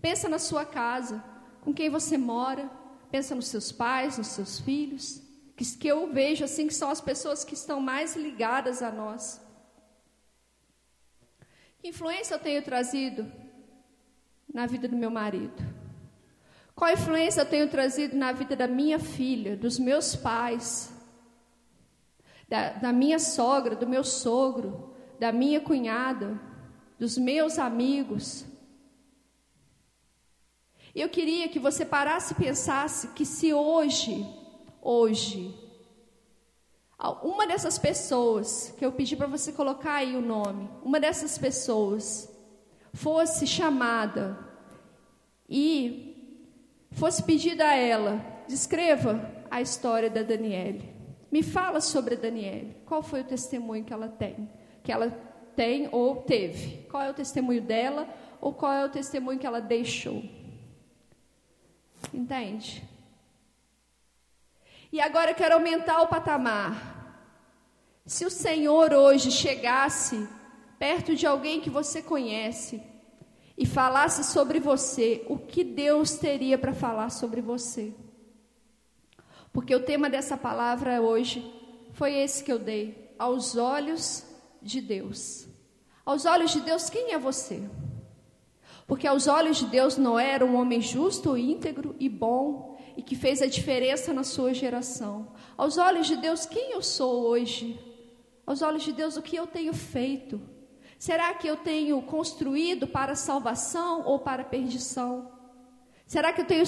Pensa 0.00 0.28
na 0.28 0.40
sua 0.40 0.64
casa, 0.64 1.22
com 1.60 1.72
quem 1.72 1.88
você 1.88 2.18
mora, 2.18 2.68
pensa 3.08 3.36
nos 3.36 3.46
seus 3.46 3.70
pais, 3.70 4.18
nos 4.18 4.26
seus 4.26 4.58
filhos 4.58 5.22
que, 5.56 5.64
que 5.76 5.86
eu 5.86 6.12
vejo 6.12 6.44
assim 6.44 6.66
que 6.66 6.74
são 6.74 6.90
as 6.90 7.00
pessoas 7.00 7.44
que 7.44 7.54
estão 7.54 7.80
mais 7.80 8.16
ligadas 8.16 8.82
a 8.82 8.90
nós. 8.90 9.40
Que 11.78 11.86
influência 11.86 12.34
eu 12.34 12.40
tenho 12.40 12.64
trazido 12.64 13.30
na 14.52 14.66
vida 14.66 14.88
do 14.88 14.96
meu 14.96 15.08
marido? 15.08 15.77
Qual 16.78 16.92
influência 16.92 17.40
eu 17.40 17.44
tenho 17.44 17.68
trazido 17.68 18.16
na 18.16 18.30
vida 18.30 18.54
da 18.54 18.68
minha 18.68 19.00
filha, 19.00 19.56
dos 19.56 19.80
meus 19.80 20.14
pais, 20.14 20.92
da, 22.48 22.74
da 22.74 22.92
minha 22.92 23.18
sogra, 23.18 23.74
do 23.74 23.84
meu 23.84 24.04
sogro, 24.04 24.94
da 25.18 25.32
minha 25.32 25.60
cunhada, 25.60 26.40
dos 26.96 27.18
meus 27.18 27.58
amigos? 27.58 28.44
Eu 30.94 31.08
queria 31.08 31.48
que 31.48 31.58
você 31.58 31.84
parasse 31.84 32.32
e 32.32 32.36
pensasse 32.36 33.08
que 33.08 33.26
se 33.26 33.52
hoje 33.52 34.24
hoje. 34.80 35.52
Uma 37.24 37.44
dessas 37.44 37.76
pessoas, 37.76 38.72
que 38.78 38.86
eu 38.86 38.92
pedi 38.92 39.16
para 39.16 39.26
você 39.26 39.52
colocar 39.52 39.94
aí 39.94 40.16
o 40.16 40.22
nome, 40.22 40.70
uma 40.84 41.00
dessas 41.00 41.36
pessoas 41.36 42.32
fosse 42.92 43.48
chamada 43.48 44.38
e 45.48 46.07
fosse 46.92 47.22
pedida 47.22 47.66
a 47.66 47.74
ela, 47.74 48.20
descreva 48.46 49.30
a 49.50 49.60
história 49.60 50.10
da 50.10 50.22
Daniele. 50.22 50.94
Me 51.30 51.42
fala 51.42 51.80
sobre 51.80 52.14
a 52.14 52.18
Daniele. 52.18 52.76
Qual 52.86 53.02
foi 53.02 53.20
o 53.20 53.24
testemunho 53.24 53.84
que 53.84 53.92
ela 53.92 54.08
tem? 54.08 54.48
Que 54.82 54.90
ela 54.90 55.10
tem 55.54 55.88
ou 55.92 56.16
teve? 56.16 56.86
Qual 56.90 57.02
é 57.02 57.10
o 57.10 57.14
testemunho 57.14 57.60
dela 57.60 58.08
ou 58.40 58.52
qual 58.54 58.72
é 58.72 58.84
o 58.84 58.88
testemunho 58.88 59.38
que 59.38 59.46
ela 59.46 59.60
deixou? 59.60 60.22
Entende? 62.12 62.82
E 64.90 65.00
agora 65.00 65.32
eu 65.32 65.34
quero 65.34 65.54
aumentar 65.54 66.00
o 66.00 66.08
patamar. 66.08 66.96
Se 68.06 68.24
o 68.24 68.30
Senhor 68.30 68.94
hoje 68.94 69.30
chegasse 69.30 70.26
perto 70.78 71.14
de 71.14 71.26
alguém 71.26 71.60
que 71.60 71.68
você 71.68 72.00
conhece 72.00 72.82
e 73.58 73.66
falasse 73.66 74.22
sobre 74.22 74.60
você, 74.60 75.24
o 75.28 75.36
que 75.36 75.64
Deus 75.64 76.12
teria 76.12 76.56
para 76.56 76.72
falar 76.72 77.10
sobre 77.10 77.40
você? 77.40 77.92
Porque 79.52 79.74
o 79.74 79.84
tema 79.84 80.08
dessa 80.08 80.36
palavra 80.36 81.02
hoje 81.02 81.44
foi 81.92 82.14
esse 82.14 82.44
que 82.44 82.52
eu 82.52 82.58
dei, 82.60 83.12
aos 83.18 83.56
olhos 83.56 84.24
de 84.62 84.80
Deus. 84.80 85.48
Aos 86.06 86.24
olhos 86.24 86.52
de 86.52 86.60
Deus, 86.60 86.88
quem 86.88 87.12
é 87.12 87.18
você? 87.18 87.68
Porque 88.86 89.08
aos 89.08 89.26
olhos 89.26 89.56
de 89.56 89.66
Deus 89.66 89.96
Noé 89.96 90.30
era 90.30 90.46
um 90.46 90.54
homem 90.54 90.80
justo, 90.80 91.36
íntegro 91.36 91.96
e 91.98 92.08
bom, 92.08 92.78
e 92.96 93.02
que 93.02 93.16
fez 93.16 93.42
a 93.42 93.46
diferença 93.46 94.12
na 94.12 94.22
sua 94.22 94.54
geração. 94.54 95.32
Aos 95.56 95.78
olhos 95.78 96.06
de 96.06 96.14
Deus, 96.14 96.46
quem 96.46 96.70
eu 96.70 96.82
sou 96.82 97.24
hoje? 97.24 97.76
Aos 98.46 98.62
olhos 98.62 98.84
de 98.84 98.92
Deus, 98.92 99.16
o 99.16 99.22
que 99.22 99.34
eu 99.34 99.48
tenho 99.48 99.74
feito? 99.74 100.40
Será 100.98 101.32
que 101.34 101.46
eu 101.46 101.56
tenho 101.56 102.02
construído 102.02 102.86
para 102.86 103.14
salvação 103.14 104.02
ou 104.04 104.18
para 104.18 104.42
perdição? 104.42 105.30
Será 106.04 106.32
que 106.32 106.40
eu 106.40 106.44
tenho, 106.44 106.64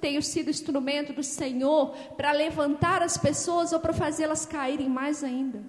tenho 0.00 0.22
sido 0.22 0.50
instrumento 0.50 1.12
do 1.12 1.22
Senhor 1.22 1.96
para 2.16 2.30
levantar 2.30 3.02
as 3.02 3.16
pessoas 3.16 3.72
ou 3.72 3.80
para 3.80 3.92
fazê-las 3.92 4.46
caírem 4.46 4.88
mais 4.88 5.24
ainda? 5.24 5.64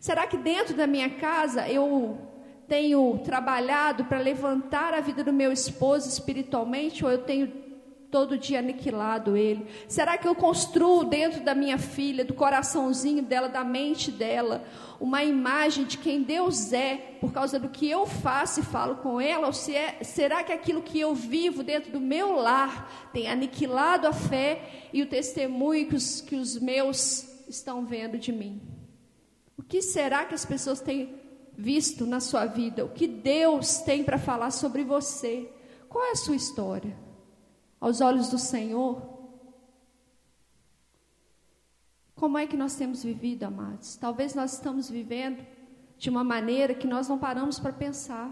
Será 0.00 0.26
que 0.26 0.38
dentro 0.38 0.74
da 0.74 0.86
minha 0.86 1.10
casa 1.10 1.68
eu 1.68 2.18
tenho 2.66 3.18
trabalhado 3.24 4.06
para 4.06 4.18
levantar 4.18 4.94
a 4.94 5.00
vida 5.00 5.22
do 5.22 5.32
meu 5.32 5.52
esposo 5.52 6.08
espiritualmente 6.08 7.04
ou 7.04 7.10
eu 7.10 7.18
tenho 7.18 7.52
todo 8.10 8.36
dia 8.36 8.58
aniquilado 8.58 9.36
ele? 9.36 9.66
Será 9.88 10.18
que 10.18 10.26
eu 10.26 10.34
construo 10.34 11.04
dentro 11.04 11.42
da 11.44 11.54
minha 11.54 11.78
filha, 11.78 12.24
do 12.24 12.34
coraçãozinho 12.34 13.22
dela, 13.22 13.48
da 13.48 13.62
mente 13.62 14.10
dela, 14.10 14.64
uma 15.00 15.22
imagem 15.22 15.84
de 15.84 15.96
quem 15.96 16.22
Deus 16.22 16.72
é 16.72 17.16
por 17.20 17.32
causa 17.32 17.58
do 17.58 17.68
que 17.68 17.88
eu 17.88 18.06
faço 18.06 18.60
e 18.60 18.64
falo 18.64 18.96
com 18.96 19.20
ela? 19.20 19.46
Ou 19.46 19.52
se 19.52 19.74
é, 19.74 20.02
será 20.02 20.42
que 20.42 20.52
aquilo 20.52 20.82
que 20.82 20.98
eu 20.98 21.14
vivo 21.14 21.62
dentro 21.62 21.92
do 21.92 22.00
meu 22.00 22.32
lar 22.32 23.10
tem 23.12 23.28
aniquilado 23.28 24.06
a 24.06 24.12
fé 24.12 24.88
e 24.92 25.02
o 25.02 25.06
testemunho 25.06 25.86
que 25.86 25.94
os, 25.94 26.20
que 26.20 26.34
os 26.34 26.58
meus 26.58 27.26
estão 27.48 27.86
vendo 27.86 28.18
de 28.18 28.32
mim? 28.32 28.60
O 29.56 29.62
que 29.62 29.80
será 29.80 30.24
que 30.24 30.34
as 30.34 30.44
pessoas 30.44 30.80
têm 30.80 31.14
visto 31.56 32.06
na 32.06 32.18
sua 32.18 32.46
vida? 32.46 32.84
O 32.84 32.88
que 32.88 33.06
Deus 33.06 33.78
tem 33.78 34.02
para 34.02 34.18
falar 34.18 34.50
sobre 34.50 34.82
você? 34.82 35.48
Qual 35.88 36.04
é 36.04 36.12
a 36.12 36.16
sua 36.16 36.36
história? 36.36 37.09
Aos 37.80 38.00
olhos 38.00 38.28
do 38.28 38.38
Senhor? 38.38 39.02
Como 42.14 42.36
é 42.36 42.46
que 42.46 42.56
nós 42.56 42.74
temos 42.74 43.02
vivido, 43.02 43.44
amados? 43.44 43.96
Talvez 43.96 44.34
nós 44.34 44.52
estamos 44.52 44.90
vivendo 44.90 45.44
de 45.96 46.10
uma 46.10 46.22
maneira 46.22 46.74
que 46.74 46.86
nós 46.86 47.08
não 47.08 47.18
paramos 47.18 47.58
para 47.58 47.72
pensar. 47.72 48.30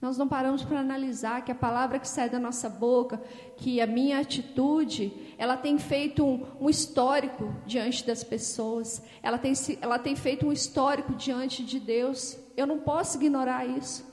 Nós 0.00 0.16
não 0.16 0.26
paramos 0.26 0.62
para 0.62 0.80
analisar 0.80 1.44
que 1.44 1.52
a 1.52 1.54
palavra 1.54 1.98
que 1.98 2.08
sai 2.08 2.30
da 2.30 2.38
nossa 2.38 2.70
boca, 2.70 3.22
que 3.58 3.82
a 3.82 3.86
minha 3.86 4.18
atitude, 4.18 5.34
ela 5.36 5.58
tem 5.58 5.78
feito 5.78 6.24
um, 6.24 6.46
um, 6.58 6.70
histórico 6.70 7.54
diante 7.66 8.06
das 8.06 8.24
pessoas, 8.24 9.02
ela 9.22 9.36
tem, 9.36 9.52
ela 9.82 9.98
tem 9.98 10.16
feito 10.16 10.46
um 10.46 10.52
histórico 10.52 11.14
diante 11.14 11.62
de 11.62 11.78
Deus. 11.78 12.38
Eu 12.56 12.66
não 12.66 12.78
posso 12.78 13.18
ignorar 13.18 13.66
isso. 13.66 14.06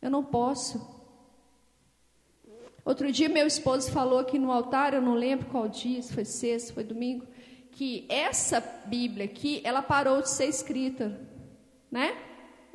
Eu 0.00 0.10
não 0.10 0.22
posso. 0.22 0.93
Outro 2.84 3.10
dia, 3.10 3.28
meu 3.28 3.46
esposo 3.46 3.90
falou 3.90 4.18
aqui 4.18 4.38
no 4.38 4.52
altar, 4.52 4.92
eu 4.92 5.00
não 5.00 5.14
lembro 5.14 5.46
qual 5.46 5.68
dia, 5.68 6.02
se 6.02 6.12
foi 6.12 6.24
sexta, 6.24 6.74
foi 6.74 6.84
domingo, 6.84 7.26
que 7.70 8.04
essa 8.08 8.60
Bíblia 8.86 9.24
aqui, 9.24 9.60
ela 9.64 9.80
parou 9.80 10.20
de 10.20 10.30
ser 10.30 10.46
escrita, 10.46 11.18
né? 11.90 12.16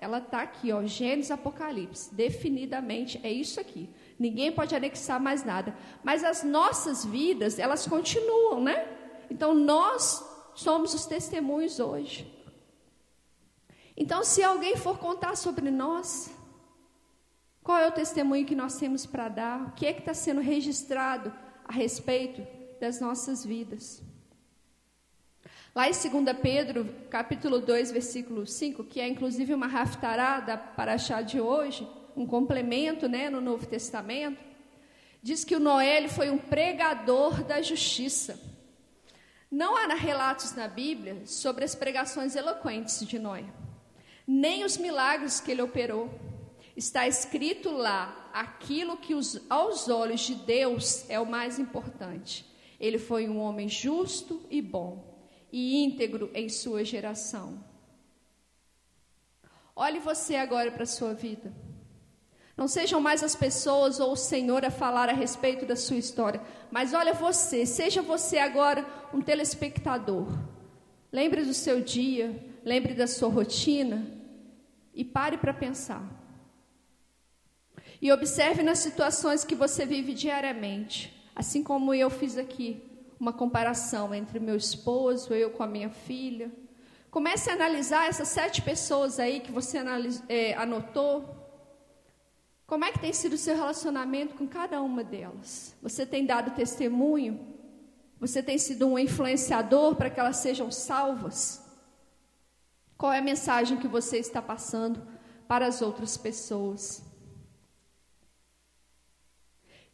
ela 0.02 0.20
está 0.20 0.42
aqui, 0.42 0.72
ó, 0.72 0.82
Gênesis 0.84 1.30
Apocalipse, 1.30 2.16
definidamente 2.16 3.20
é 3.22 3.30
isso 3.30 3.60
aqui. 3.60 3.90
Ninguém 4.18 4.50
pode 4.50 4.74
anexar 4.74 5.20
mais 5.20 5.44
nada. 5.44 5.76
Mas 6.02 6.24
as 6.24 6.42
nossas 6.42 7.04
vidas, 7.04 7.60
elas 7.60 7.86
continuam, 7.86 8.64
né? 8.64 8.88
Então 9.30 9.54
nós 9.54 10.26
somos 10.56 10.94
os 10.94 11.06
testemunhos 11.06 11.82
hoje. 11.82 12.34
Então, 13.96 14.24
se 14.24 14.42
alguém 14.42 14.78
for 14.78 14.98
contar 14.98 15.36
sobre 15.36 15.70
nós, 15.70 16.32
qual 17.64 17.78
é 17.78 17.88
o 17.88 17.92
testemunho 17.92 18.46
que 18.46 18.56
nós 18.56 18.78
temos 18.78 19.06
para 19.06 19.30
dar? 19.30 19.68
O 19.68 19.72
que 19.72 19.86
é 19.86 19.94
que 19.94 20.00
está 20.00 20.14
sendo 20.14 20.42
registrado 20.42 21.34
a 21.66 21.72
respeito 21.72 22.46
das 22.80 23.00
nossas 23.00 23.46
vidas? 23.46 24.02
Lá 25.76 25.88
em 25.88 25.92
2 25.92 26.38
Pedro, 26.42 26.90
capítulo 27.10 27.60
2, 27.60 27.92
versículo 27.92 28.48
5, 28.48 28.84
que 28.86 29.00
é 29.00 29.08
inclusive 29.08 29.54
uma 29.54 29.68
raftarada 29.68 30.58
para 30.58 30.96
achar 30.96 31.24
de 31.24 31.40
hoje, 31.40 31.88
um 32.18 32.26
complemento 32.26 33.08
né, 33.08 33.30
no 33.30 33.40
Novo 33.40 33.68
Testamento, 33.68 34.44
diz 35.22 35.44
que 35.44 35.56
o 35.56 35.60
Noé 35.60 36.08
foi 36.08 36.30
um 36.30 36.38
pregador 36.38 37.44
da 37.44 37.62
justiça. 37.62 38.40
Não 39.52 39.76
há 39.76 39.94
relatos 39.94 40.54
na 40.54 40.68
Bíblia 40.68 41.22
sobre 41.26 41.66
as 41.66 41.76
pregações 41.76 42.36
eloquentes 42.36 43.06
de 43.08 43.20
Noé, 43.20 43.46
nem 44.28 44.64
os 44.64 44.78
milagres 44.78 45.40
que 45.40 45.52
ele 45.52 45.62
operou. 45.62 46.10
Está 46.80 47.10
escrito 47.10 47.72
lá 47.72 48.32
aquilo 48.34 48.96
que 48.96 49.14
os, 49.14 49.38
aos 49.50 49.90
olhos 49.90 50.22
de 50.22 50.34
Deus 50.34 51.04
é 51.10 51.20
o 51.20 51.26
mais 51.26 51.60
importante. 51.60 52.46
Ele 52.80 52.98
foi 52.98 53.28
um 53.28 53.38
homem 53.38 53.68
justo 53.68 54.42
e 54.50 54.62
bom 54.62 55.20
e 55.52 55.84
íntegro 55.84 56.32
em 56.34 56.48
sua 56.48 56.86
geração. 56.86 57.62
Olhe 59.76 60.00
você 60.00 60.38
agora 60.38 60.72
para 60.72 60.84
a 60.84 60.88
sua 60.88 61.14
vida. 61.14 61.54
Não 62.56 62.70
sejam 62.70 63.02
mais 63.02 63.26
as 63.26 63.36
pessoas 63.36 64.00
ou 64.00 64.14
o 64.14 64.16
Senhor 64.16 64.64
a 64.64 64.72
falar 64.72 65.10
a 65.10 65.14
respeito 65.14 65.66
da 65.66 65.76
sua 65.76 65.98
história, 65.98 66.42
mas 66.72 66.94
olha 66.94 67.14
você, 67.14 67.66
seja 67.66 68.02
você 68.02 68.38
agora 68.38 68.88
um 69.14 69.22
telespectador. 69.22 70.30
Lembre 71.12 71.44
do 71.44 71.54
seu 71.54 71.82
dia, 71.82 72.42
lembre 72.64 72.94
da 72.94 73.06
sua 73.06 73.28
rotina 73.28 74.08
e 74.94 75.04
pare 75.04 75.38
para 75.38 75.54
pensar. 75.54 76.19
E 78.02 78.12
observe 78.12 78.64
nas 78.64 78.80
situações 78.80 79.44
que 79.44 79.56
você 79.56 79.86
vive 79.86 80.14
diariamente, 80.14 81.30
assim 81.36 81.62
como 81.62 81.94
eu 81.94 82.10
fiz 82.10 82.38
aqui 82.38 82.82
uma 83.20 83.34
comparação 83.34 84.16
entre 84.16 84.40
meu 84.40 84.56
esposo, 84.56 85.34
eu 85.34 85.52
com 85.52 85.62
a 85.62 85.68
minha 85.68 85.90
filha. 85.90 86.50
Comece 87.12 87.50
a 87.50 87.54
analisar 87.54 88.08
essas 88.08 88.30
sete 88.30 88.62
pessoas 88.62 89.20
aí 89.20 89.42
que 89.42 89.52
você 89.52 89.80
é, 90.30 90.54
anotou. 90.54 91.36
Como 92.66 92.86
é 92.86 92.92
que 92.92 93.00
tem 93.00 93.12
sido 93.12 93.34
o 93.34 93.38
seu 93.38 93.56
relacionamento 93.56 94.36
com 94.36 94.48
cada 94.48 94.82
uma 94.82 95.04
delas? 95.04 95.76
Você 95.82 96.06
tem 96.06 96.26
dado 96.26 96.52
testemunho? 96.52 97.48
Você 98.20 98.42
tem 98.42 98.58
sido 98.58 98.88
um 98.88 98.98
influenciador 98.98 99.96
para 99.96 100.10
que 100.10 100.20
elas 100.20 100.38
sejam 100.38 100.72
salvas? 100.72 101.66
Qual 102.98 103.12
é 103.12 103.20
a 103.20 103.24
mensagem 103.24 103.78
que 103.78 103.88
você 103.88 104.18
está 104.18 104.42
passando 104.42 105.02
para 105.48 105.66
as 105.66 105.82
outras 105.82 106.16
pessoas? 106.16 107.09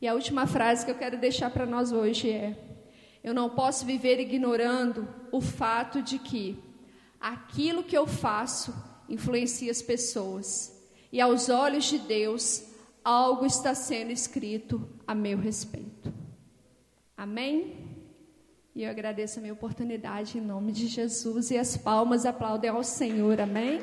E 0.01 0.07
a 0.07 0.13
última 0.13 0.45
frase 0.45 0.85
que 0.85 0.91
eu 0.91 0.97
quero 0.97 1.17
deixar 1.17 1.49
para 1.49 1.65
nós 1.65 1.91
hoje 1.91 2.29
é: 2.29 2.57
eu 3.23 3.33
não 3.33 3.49
posso 3.49 3.85
viver 3.85 4.19
ignorando 4.19 5.07
o 5.31 5.41
fato 5.41 6.01
de 6.01 6.19
que 6.19 6.61
aquilo 7.19 7.83
que 7.83 7.97
eu 7.97 8.05
faço 8.05 8.73
influencia 9.09 9.71
as 9.71 9.81
pessoas. 9.81 10.71
E 11.11 11.21
aos 11.21 11.49
olhos 11.49 11.85
de 11.85 11.97
Deus, 11.97 12.63
algo 13.03 13.45
está 13.45 13.73
sendo 13.73 14.11
escrito 14.11 14.87
a 15.07 15.15
meu 15.15 15.37
respeito. 15.37 16.13
Amém? 17.15 17.95
E 18.75 18.83
eu 18.83 18.89
agradeço 18.89 19.39
a 19.39 19.41
minha 19.41 19.53
oportunidade 19.53 20.37
em 20.37 20.41
nome 20.41 20.71
de 20.73 20.87
Jesus 20.87 21.49
e 21.49 21.57
as 21.57 21.77
palmas 21.77 22.25
aplaudem 22.25 22.69
ao 22.69 22.83
Senhor. 22.83 23.39
Amém? 23.39 23.81